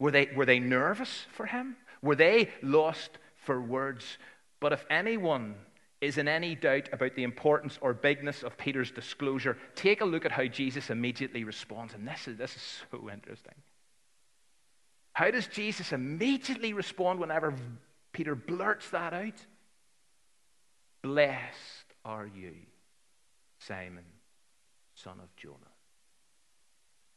Were 0.00 0.10
they, 0.10 0.28
were 0.34 0.46
they 0.46 0.58
nervous 0.58 1.26
for 1.32 1.46
him? 1.46 1.76
Were 2.02 2.16
they 2.16 2.48
lost 2.62 3.18
for 3.36 3.60
words? 3.60 4.18
But 4.58 4.72
if 4.72 4.84
anyone 4.90 5.54
is 6.00 6.18
in 6.18 6.26
any 6.26 6.54
doubt 6.54 6.88
about 6.92 7.14
the 7.14 7.22
importance 7.22 7.78
or 7.82 7.92
bigness 7.92 8.42
of 8.42 8.56
Peter's 8.56 8.90
disclosure, 8.90 9.58
take 9.74 10.00
a 10.00 10.04
look 10.04 10.24
at 10.24 10.32
how 10.32 10.46
Jesus 10.46 10.90
immediately 10.90 11.44
responds. 11.44 11.94
And 11.94 12.08
this 12.08 12.26
is, 12.26 12.38
this 12.38 12.56
is 12.56 12.62
so 12.90 13.10
interesting. 13.10 13.54
How 15.20 15.30
does 15.30 15.48
Jesus 15.48 15.92
immediately 15.92 16.72
respond 16.72 17.20
whenever 17.20 17.54
Peter 18.10 18.34
blurts 18.34 18.88
that 18.88 19.12
out? 19.12 19.34
Blessed 21.02 21.94
are 22.06 22.26
you, 22.26 22.54
Simon, 23.58 24.06
son 24.94 25.20
of 25.22 25.28
Jonah. 25.36 25.56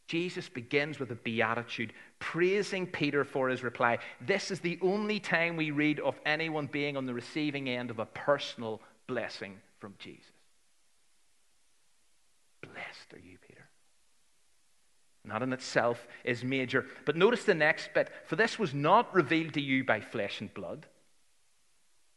Jesus 0.10 0.50
begins 0.50 1.00
with 1.00 1.12
a 1.12 1.16
beatitude, 1.16 1.94
praising 2.20 2.88
Peter 2.88 3.24
for 3.24 3.48
his 3.48 3.64
reply. 3.64 4.00
This 4.20 4.52
is 4.52 4.60
the 4.60 4.80
only 4.82 5.22
time 5.22 5.56
we 5.56 5.72
read 5.72 6.02
of 6.02 6.20
anyone 6.26 6.68
being 6.68 6.98
on 6.98 7.06
the 7.06 7.14
receiving 7.14 7.70
end 7.70 7.90
of 7.90 8.00
a 8.00 8.06
personal 8.06 8.82
blessing 9.08 9.62
from 9.80 9.94
Jesus. 9.98 10.26
Blessed 12.62 13.14
are 13.14 13.26
you, 13.26 13.38
That 15.26 15.42
in 15.42 15.54
itself 15.54 16.06
is 16.24 16.44
major. 16.44 16.86
But 17.06 17.16
notice 17.16 17.46
the 17.46 17.56
next 17.56 17.94
bit. 17.94 18.10
For 18.26 18.36
this 18.36 18.60
was 18.60 18.74
not 18.74 19.14
revealed 19.16 19.54
to 19.54 19.62
you 19.62 19.84
by 19.84 20.02
flesh 20.02 20.42
and 20.42 20.54
blood, 20.54 20.86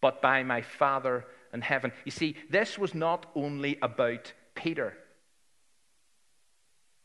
but 0.01 0.21
by 0.21 0.43
my 0.43 0.63
Father 0.63 1.25
in 1.53 1.61
heaven. 1.61 1.93
You 2.05 2.11
see, 2.11 2.37
this 2.51 2.79
was 2.79 2.95
not 2.95 3.27
only 3.35 3.79
about 3.81 4.33
Peter. 4.55 4.97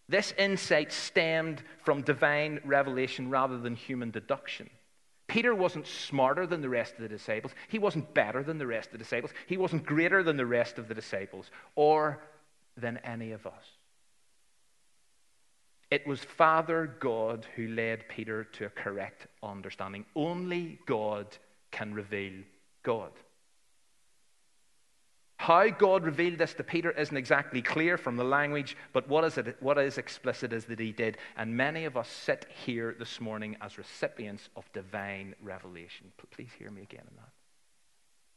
This 0.09 0.33
insight 0.37 0.91
stemmed 0.91 1.63
from 1.83 2.01
divine 2.01 2.59
revelation 2.65 3.29
rather 3.29 3.57
than 3.59 3.75
human 3.75 4.11
deduction. 4.11 4.69
Peter 5.27 5.55
wasn't 5.55 5.87
smarter 5.87 6.45
than 6.45 6.61
the 6.61 6.67
rest 6.67 6.95
of 6.95 7.01
the 7.01 7.07
disciples. 7.07 7.53
He 7.69 7.79
wasn't 7.79 8.13
better 8.13 8.43
than 8.43 8.57
the 8.57 8.67
rest 8.67 8.87
of 8.87 8.93
the 8.93 8.97
disciples. 8.97 9.31
He 9.47 9.55
wasn't 9.55 9.85
greater 9.85 10.23
than 10.23 10.35
the 10.35 10.45
rest 10.45 10.77
of 10.77 10.89
the 10.89 10.93
disciples 10.93 11.49
or 11.75 12.21
than 12.75 12.97
any 12.97 13.31
of 13.31 13.47
us. 13.47 13.63
It 15.91 16.07
was 16.07 16.21
Father 16.21 16.95
God 17.01 17.45
who 17.55 17.67
led 17.67 18.07
Peter 18.07 18.45
to 18.45 18.65
a 18.65 18.69
correct 18.69 19.27
understanding. 19.43 20.05
Only 20.15 20.79
God 20.85 21.27
can 21.69 21.93
reveal 21.93 22.33
God. 22.81 23.11
How 25.35 25.67
God 25.69 26.05
revealed 26.05 26.37
this 26.37 26.53
to 26.53 26.63
Peter 26.63 26.91
isn't 26.91 27.17
exactly 27.17 27.63
clear 27.63 27.97
from 27.97 28.15
the 28.15 28.23
language, 28.23 28.77
but 28.93 29.09
what 29.09 29.23
is, 29.23 29.39
it, 29.39 29.57
what 29.59 29.77
is 29.79 29.97
explicit 29.97 30.53
is 30.53 30.65
that 30.65 30.79
he 30.79 30.91
did. 30.91 31.17
And 31.35 31.57
many 31.57 31.85
of 31.85 31.97
us 31.97 32.07
sit 32.07 32.45
here 32.63 32.95
this 32.97 33.19
morning 33.19 33.57
as 33.59 33.79
recipients 33.79 34.49
of 34.55 34.71
divine 34.71 35.33
revelation. 35.41 36.11
Please 36.29 36.51
hear 36.57 36.69
me 36.69 36.83
again 36.83 37.05
on 37.07 37.15
that. 37.17 37.31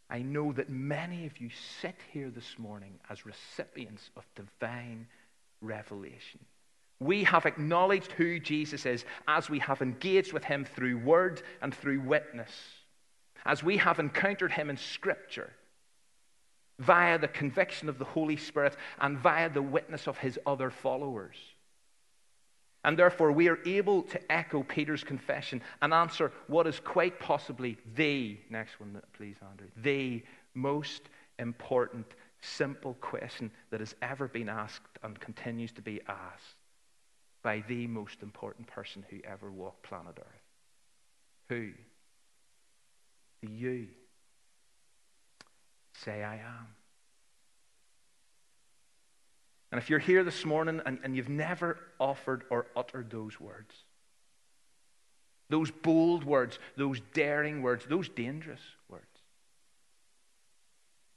I 0.09 0.23
know 0.23 0.53
that 0.53 0.71
many 0.71 1.27
of 1.27 1.38
you 1.38 1.51
sit 1.83 1.97
here 2.11 2.31
this 2.31 2.59
morning 2.59 2.99
as 3.11 3.27
recipients 3.27 4.11
of 4.17 4.25
divine 4.35 5.07
revelation. 5.61 6.40
We 7.05 7.25
have 7.25 7.45
acknowledged 7.45 8.12
who 8.12 8.40
Jesus 8.40 8.87
is 8.87 9.05
as 9.29 9.51
we 9.51 9.59
have 9.59 9.83
engaged 9.83 10.33
with 10.33 10.43
him 10.43 10.64
through 10.64 10.97
word 10.97 11.43
and 11.61 11.75
through 11.75 12.01
witness, 12.01 12.51
as 13.45 13.62
we 13.62 13.77
have 13.77 13.99
encountered 13.99 14.53
him 14.53 14.71
in 14.71 14.79
Scripture 14.79 15.53
via 16.79 17.19
the 17.19 17.29
conviction 17.29 17.90
of 17.90 17.99
the 17.99 18.07
Holy 18.07 18.38
Spirit 18.38 18.79
and 18.99 19.19
via 19.19 19.51
the 19.51 19.61
witness 19.61 20.09
of 20.09 20.17
his 20.17 20.38
other 20.47 20.71
followers. 20.71 21.37
And 22.85 22.99
therefore, 22.99 23.33
we 23.33 23.51
are 23.51 23.59
able 23.67 24.03
to 24.05 24.33
echo 24.33 24.62
Peter's 24.62 25.05
confession 25.05 25.61
and 25.83 25.93
answer 25.93 26.33
what 26.47 26.67
is 26.67 26.81
quite 26.81 27.21
possibly 27.21 27.77
the, 27.97 28.38
next 28.49 28.81
one, 28.81 28.99
please, 29.12 29.37
Andrew, 29.51 29.69
the 29.77 30.23
most 30.55 31.03
important, 31.38 32.07
simple 32.40 32.95
question 33.03 33.51
that 33.71 33.81
has 33.81 33.95
ever 34.01 34.27
been 34.27 34.49
asked 34.49 34.99
and 35.03 35.21
continues 35.21 35.73
to 35.73 35.83
be 35.83 36.01
asked 36.09 36.57
by 37.44 37.62
the 37.68 37.87
most 37.87 38.22
important 38.22 38.66
person 38.66 39.04
who 39.11 39.18
ever 39.22 39.52
walked 39.52 39.85
planet 39.85 40.18
Earth. 40.18 40.26
Who 41.50 41.72
do 43.42 43.52
you 43.52 43.87
say 46.02 46.24
I 46.24 46.37
am? 46.37 46.68
And 49.70 49.78
if 49.80 49.90
you're 49.90 49.98
here 49.98 50.24
this 50.24 50.44
morning 50.44 50.80
and, 50.87 50.98
and 51.04 51.14
you've 51.14 51.28
never 51.28 51.78
offered 52.00 52.44
or 52.48 52.66
uttered 52.74 53.11
those 53.11 53.38
words, 53.38 53.74
those 55.50 55.70
bold 55.70 56.24
words, 56.24 56.59
those 56.76 57.00
daring 57.12 57.61
words, 57.61 57.85
those 57.87 58.09
dangerous 58.09 58.61
words, 58.88 59.04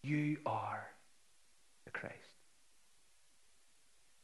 you 0.03 0.37
are 0.45 0.87
the 1.85 1.91
Christ. 1.91 2.15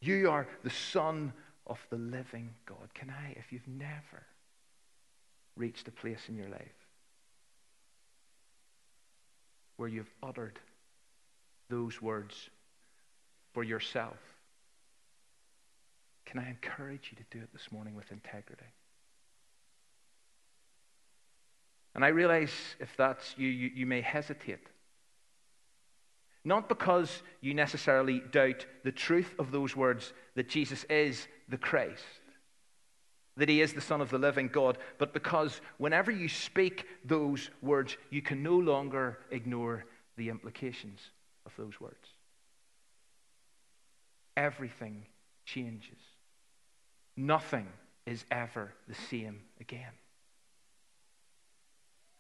You 0.02 0.30
are 0.30 0.48
the 0.64 0.70
Son 0.70 1.32
of 1.68 1.80
the 1.90 1.98
living 1.98 2.50
God. 2.66 2.94
Can 2.94 3.10
I, 3.10 3.32
if 3.32 3.52
you've 3.52 3.68
never 3.68 4.24
reached 5.56 5.88
a 5.88 5.92
place 5.92 6.20
in 6.30 6.36
your 6.36 6.50
life 6.50 6.84
where 9.78 9.90
you've 9.90 10.12
uttered 10.22 10.60
those 11.70 12.02
words 12.02 12.50
for 13.54 13.64
yourself. 13.64 14.18
Can 16.26 16.40
I 16.40 16.50
encourage 16.50 17.12
you 17.12 17.18
to 17.18 17.38
do 17.38 17.44
it 17.44 17.50
this 17.54 17.72
morning 17.72 17.96
with 17.96 18.12
integrity? 18.12 18.64
And 21.96 22.04
I 22.04 22.08
realize 22.10 22.52
if 22.80 22.96
that's 22.98 23.36
you, 23.38 23.48
you, 23.48 23.72
you 23.74 23.86
may 23.86 24.02
hesitate. 24.02 24.66
Not 26.46 26.68
because 26.68 27.24
you 27.42 27.54
necessarily 27.54 28.22
doubt 28.32 28.66
the 28.84 28.92
truth 28.92 29.34
of 29.40 29.52
those 29.52 29.76
words 29.76 30.14
that 30.36 30.50
Jesus 30.50 30.84
is 30.86 31.28
the 31.48 31.58
Christ, 31.58 32.04
that 33.38 33.50
he 33.50 33.62
is 33.62 33.74
the 33.74 33.82
Son 33.82 34.02
of 34.02 34.10
the 34.10 34.18
living 34.18 34.50
God, 34.50 34.78
but 34.98 35.14
because 35.14 35.62
whenever 35.78 36.12
you 36.12 36.28
speak 36.28 36.86
those 37.06 37.50
words, 37.62 37.96
you 38.10 38.22
can 38.22 38.44
no 38.44 38.58
longer 38.58 39.20
ignore 39.32 39.86
the 40.18 40.30
implications 40.30 41.00
of 41.46 41.54
those 41.58 41.80
words 41.80 42.08
everything 44.36 45.06
changes. 45.46 46.00
Nothing 47.16 47.68
is 48.06 48.26
ever 48.32 48.74
the 48.88 48.96
same 48.96 49.42
again. 49.60 49.92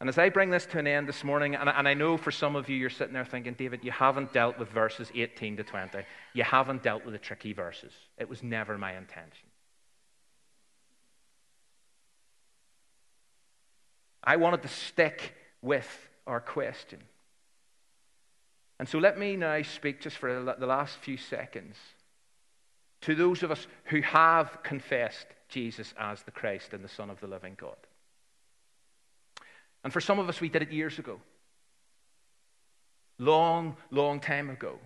And 0.03 0.09
as 0.09 0.17
I 0.17 0.27
bring 0.27 0.49
this 0.49 0.65
to 0.65 0.79
an 0.79 0.85
end 0.85 1.07
this 1.07 1.23
morning, 1.23 1.55
and, 1.55 1.69
and 1.69 1.87
I 1.87 1.93
know 1.93 2.17
for 2.17 2.29
some 2.29 2.57
of 2.57 2.67
you, 2.67 2.75
you're 2.75 2.89
sitting 2.89 3.13
there 3.13 3.23
thinking, 3.23 3.53
David, 3.53 3.85
you 3.85 3.91
haven't 3.91 4.33
dealt 4.33 4.59
with 4.59 4.67
verses 4.67 5.09
18 5.15 5.55
to 5.55 5.63
20. 5.63 5.99
You 6.33 6.43
haven't 6.43 6.83
dealt 6.83 7.05
with 7.05 7.13
the 7.13 7.19
tricky 7.19 7.53
verses. 7.53 7.93
It 8.17 8.27
was 8.27 8.43
never 8.43 8.77
my 8.77 8.97
intention. 8.97 9.47
I 14.21 14.35
wanted 14.35 14.63
to 14.63 14.67
stick 14.67 15.35
with 15.61 16.09
our 16.27 16.41
question. 16.41 16.99
And 18.79 18.89
so 18.89 18.99
let 18.99 19.17
me 19.17 19.37
now 19.37 19.61
speak 19.61 20.01
just 20.01 20.17
for 20.17 20.43
the 20.59 20.67
last 20.67 20.97
few 20.97 21.15
seconds 21.15 21.77
to 23.03 23.15
those 23.15 23.41
of 23.41 23.51
us 23.51 23.67
who 23.85 24.01
have 24.01 24.63
confessed 24.63 25.27
Jesus 25.47 25.93
as 25.97 26.23
the 26.23 26.31
Christ 26.31 26.73
and 26.73 26.83
the 26.83 26.89
Son 26.89 27.09
of 27.09 27.21
the 27.21 27.27
living 27.27 27.55
God. 27.57 27.77
And 29.83 29.91
for 29.91 30.01
some 30.01 30.19
of 30.19 30.29
us, 30.29 30.39
we 30.39 30.49
did 30.49 30.61
it 30.61 30.71
years 30.71 30.99
ago. 30.99 31.19
Long, 33.19 33.75
long 33.91 34.19
time 34.19 34.49
ago. 34.49 34.79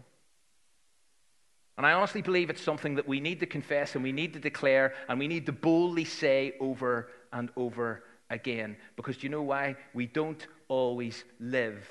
And 1.78 1.86
I 1.86 1.94
honestly 1.94 2.24
believe 2.24 2.50
it's 2.50 2.62
something 2.62 2.96
that 2.96 3.08
we 3.08 3.20
need 3.20 3.40
to 3.42 3.46
confess 3.46 3.94
and 3.94 4.04
we 4.04 4.12
need 4.12 4.34
to 4.34 4.40
declare 4.40 4.96
and 5.08 5.20
we 5.20 5.28
need 5.28 5.46
to 5.46 5.52
boldly 5.52 6.06
say 6.06 6.56
over 6.60 7.10
and 7.32 7.52
over 7.56 8.04
again. 8.32 8.76
Because 8.96 9.18
do 9.18 9.28
you 9.28 9.30
know 9.30 9.44
why? 9.44 9.76
We 9.94 10.08
don't 10.08 10.46
always 10.68 11.24
live 11.40 11.88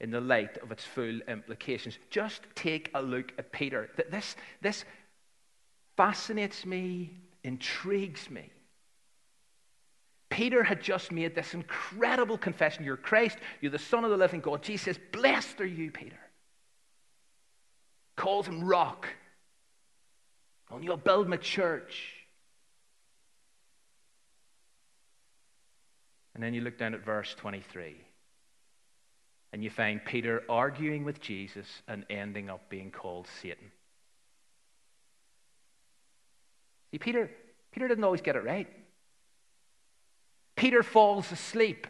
in 0.00 0.10
the 0.10 0.20
light 0.20 0.58
of 0.58 0.70
its 0.70 0.84
full 0.84 1.20
implications. 1.28 1.98
Just 2.10 2.42
take 2.54 2.90
a 2.94 3.00
look 3.00 3.32
at 3.38 3.52
Peter. 3.52 3.88
This, 4.10 4.36
this 4.60 4.84
fascinates 5.96 6.66
me, 6.66 7.10
intrigues 7.42 8.30
me. 8.30 8.50
Peter 10.28 10.62
had 10.62 10.82
just 10.82 11.12
made 11.12 11.34
this 11.34 11.54
incredible 11.54 12.36
confession 12.36 12.84
You're 12.84 12.96
Christ, 12.96 13.38
you're 13.60 13.70
the 13.70 13.78
Son 13.78 14.04
of 14.04 14.10
the 14.10 14.16
living 14.16 14.40
God. 14.40 14.62
Jesus 14.62 14.84
says, 14.84 14.98
Blessed 15.12 15.60
are 15.60 15.66
you, 15.66 15.90
Peter. 15.90 16.18
Calls 18.16 18.46
him 18.46 18.64
rock. 18.64 19.08
And 20.70 20.82
you'll 20.82 20.96
build 20.96 21.28
my 21.28 21.36
church. 21.36 22.12
And 26.34 26.42
then 26.42 26.54
you 26.54 26.60
look 26.60 26.76
down 26.76 26.92
at 26.92 27.04
verse 27.04 27.34
23. 27.38 27.96
And 29.52 29.62
you 29.62 29.70
find 29.70 30.04
Peter 30.04 30.42
arguing 30.48 31.04
with 31.04 31.20
Jesus 31.20 31.66
and 31.86 32.04
ending 32.10 32.50
up 32.50 32.68
being 32.68 32.90
called 32.90 33.28
Satan. 33.40 33.70
See, 36.90 36.98
Peter, 36.98 37.30
Peter 37.72 37.88
didn't 37.88 38.04
always 38.04 38.20
get 38.20 38.36
it 38.36 38.44
right. 38.44 38.68
Peter 40.56 40.82
falls 40.82 41.30
asleep 41.30 41.86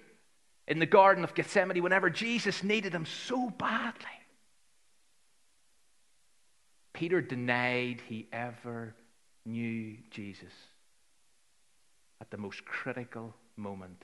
in 0.66 0.80
the 0.80 0.86
Garden 0.86 1.24
of 1.24 1.34
Gethsemane 1.34 1.82
whenever 1.82 2.10
Jesus 2.10 2.64
needed 2.64 2.92
him 2.92 3.06
so 3.06 3.48
badly. 3.50 4.10
Peter 6.92 7.20
denied 7.20 8.02
he 8.08 8.26
ever 8.32 8.94
knew 9.44 9.96
Jesus 10.10 10.52
at 12.20 12.30
the 12.30 12.36
most 12.36 12.64
critical 12.64 13.34
moment 13.56 14.02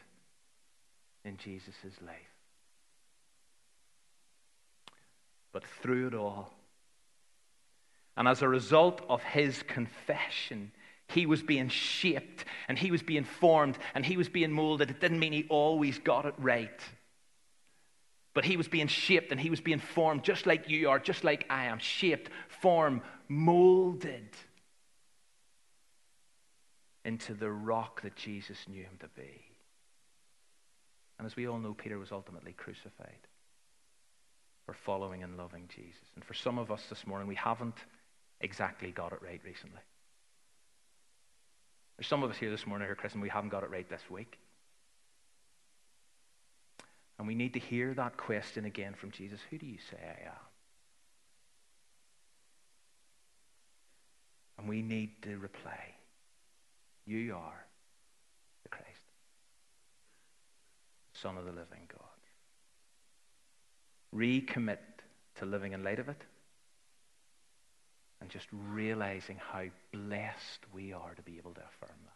in 1.24 1.36
Jesus' 1.38 1.74
life. 2.06 2.16
But 5.52 5.64
through 5.64 6.08
it 6.08 6.14
all, 6.14 6.52
and 8.16 8.28
as 8.28 8.42
a 8.42 8.48
result 8.48 9.00
of 9.08 9.22
his 9.22 9.62
confession, 9.62 10.70
he 11.12 11.26
was 11.26 11.42
being 11.42 11.68
shaped 11.68 12.44
and 12.68 12.78
he 12.78 12.90
was 12.90 13.02
being 13.02 13.24
formed 13.24 13.78
and 13.94 14.04
he 14.04 14.16
was 14.16 14.28
being 14.28 14.52
molded. 14.52 14.90
It 14.90 15.00
didn't 15.00 15.18
mean 15.18 15.32
he 15.32 15.46
always 15.48 15.98
got 15.98 16.26
it 16.26 16.34
right. 16.38 16.80
But 18.34 18.44
he 18.44 18.56
was 18.56 18.68
being 18.68 18.86
shaped 18.86 19.30
and 19.30 19.40
he 19.40 19.50
was 19.50 19.60
being 19.60 19.78
formed 19.78 20.24
just 20.24 20.46
like 20.46 20.68
you 20.68 20.88
are, 20.88 20.98
just 20.98 21.22
like 21.22 21.44
I 21.50 21.66
am. 21.66 21.78
Shaped, 21.78 22.30
formed, 22.48 23.02
molded 23.28 24.28
into 27.04 27.34
the 27.34 27.50
rock 27.50 28.02
that 28.02 28.16
Jesus 28.16 28.58
knew 28.68 28.82
him 28.82 28.96
to 29.00 29.08
be. 29.08 29.44
And 31.18 31.26
as 31.26 31.36
we 31.36 31.46
all 31.46 31.58
know, 31.58 31.74
Peter 31.74 31.98
was 31.98 32.10
ultimately 32.10 32.52
crucified 32.52 33.28
for 34.64 34.72
following 34.72 35.22
and 35.22 35.36
loving 35.36 35.68
Jesus. 35.68 36.00
And 36.14 36.24
for 36.24 36.34
some 36.34 36.58
of 36.58 36.70
us 36.70 36.86
this 36.88 37.06
morning, 37.06 37.28
we 37.28 37.34
haven't 37.34 37.76
exactly 38.40 38.92
got 38.92 39.12
it 39.12 39.20
right 39.22 39.40
recently. 39.44 39.82
There's 42.02 42.08
some 42.08 42.24
of 42.24 42.32
us 42.32 42.36
here 42.36 42.50
this 42.50 42.66
morning 42.66 42.88
who 42.88 42.92
are 42.94 42.96
Christian, 42.96 43.20
we 43.20 43.28
haven't 43.28 43.50
got 43.50 43.62
it 43.62 43.70
right 43.70 43.88
this 43.88 44.02
week. 44.10 44.40
And 47.16 47.28
we 47.28 47.36
need 47.36 47.52
to 47.52 47.60
hear 47.60 47.94
that 47.94 48.16
question 48.16 48.64
again 48.64 48.94
from 48.94 49.12
Jesus 49.12 49.38
Who 49.50 49.58
do 49.58 49.66
you 49.66 49.78
say 49.88 49.98
I 50.02 50.26
am? 50.26 50.34
And 54.58 54.68
we 54.68 54.82
need 54.82 55.22
to 55.22 55.38
reply 55.38 55.94
You 57.06 57.36
are 57.36 57.66
the 58.64 58.68
Christ, 58.68 59.06
Son 61.14 61.38
of 61.38 61.44
the 61.44 61.52
living 61.52 61.88
God. 61.88 62.00
Recommit 64.12 64.78
to 65.36 65.46
living 65.46 65.72
in 65.72 65.84
light 65.84 66.00
of 66.00 66.08
it 66.08 66.20
and 68.22 68.30
just 68.30 68.46
realizing 68.52 69.36
how 69.36 69.64
blessed 69.92 70.60
we 70.72 70.92
are 70.92 71.12
to 71.14 71.22
be 71.22 71.38
able 71.38 71.52
to 71.54 71.60
affirm 71.60 71.98
that. 72.04 72.11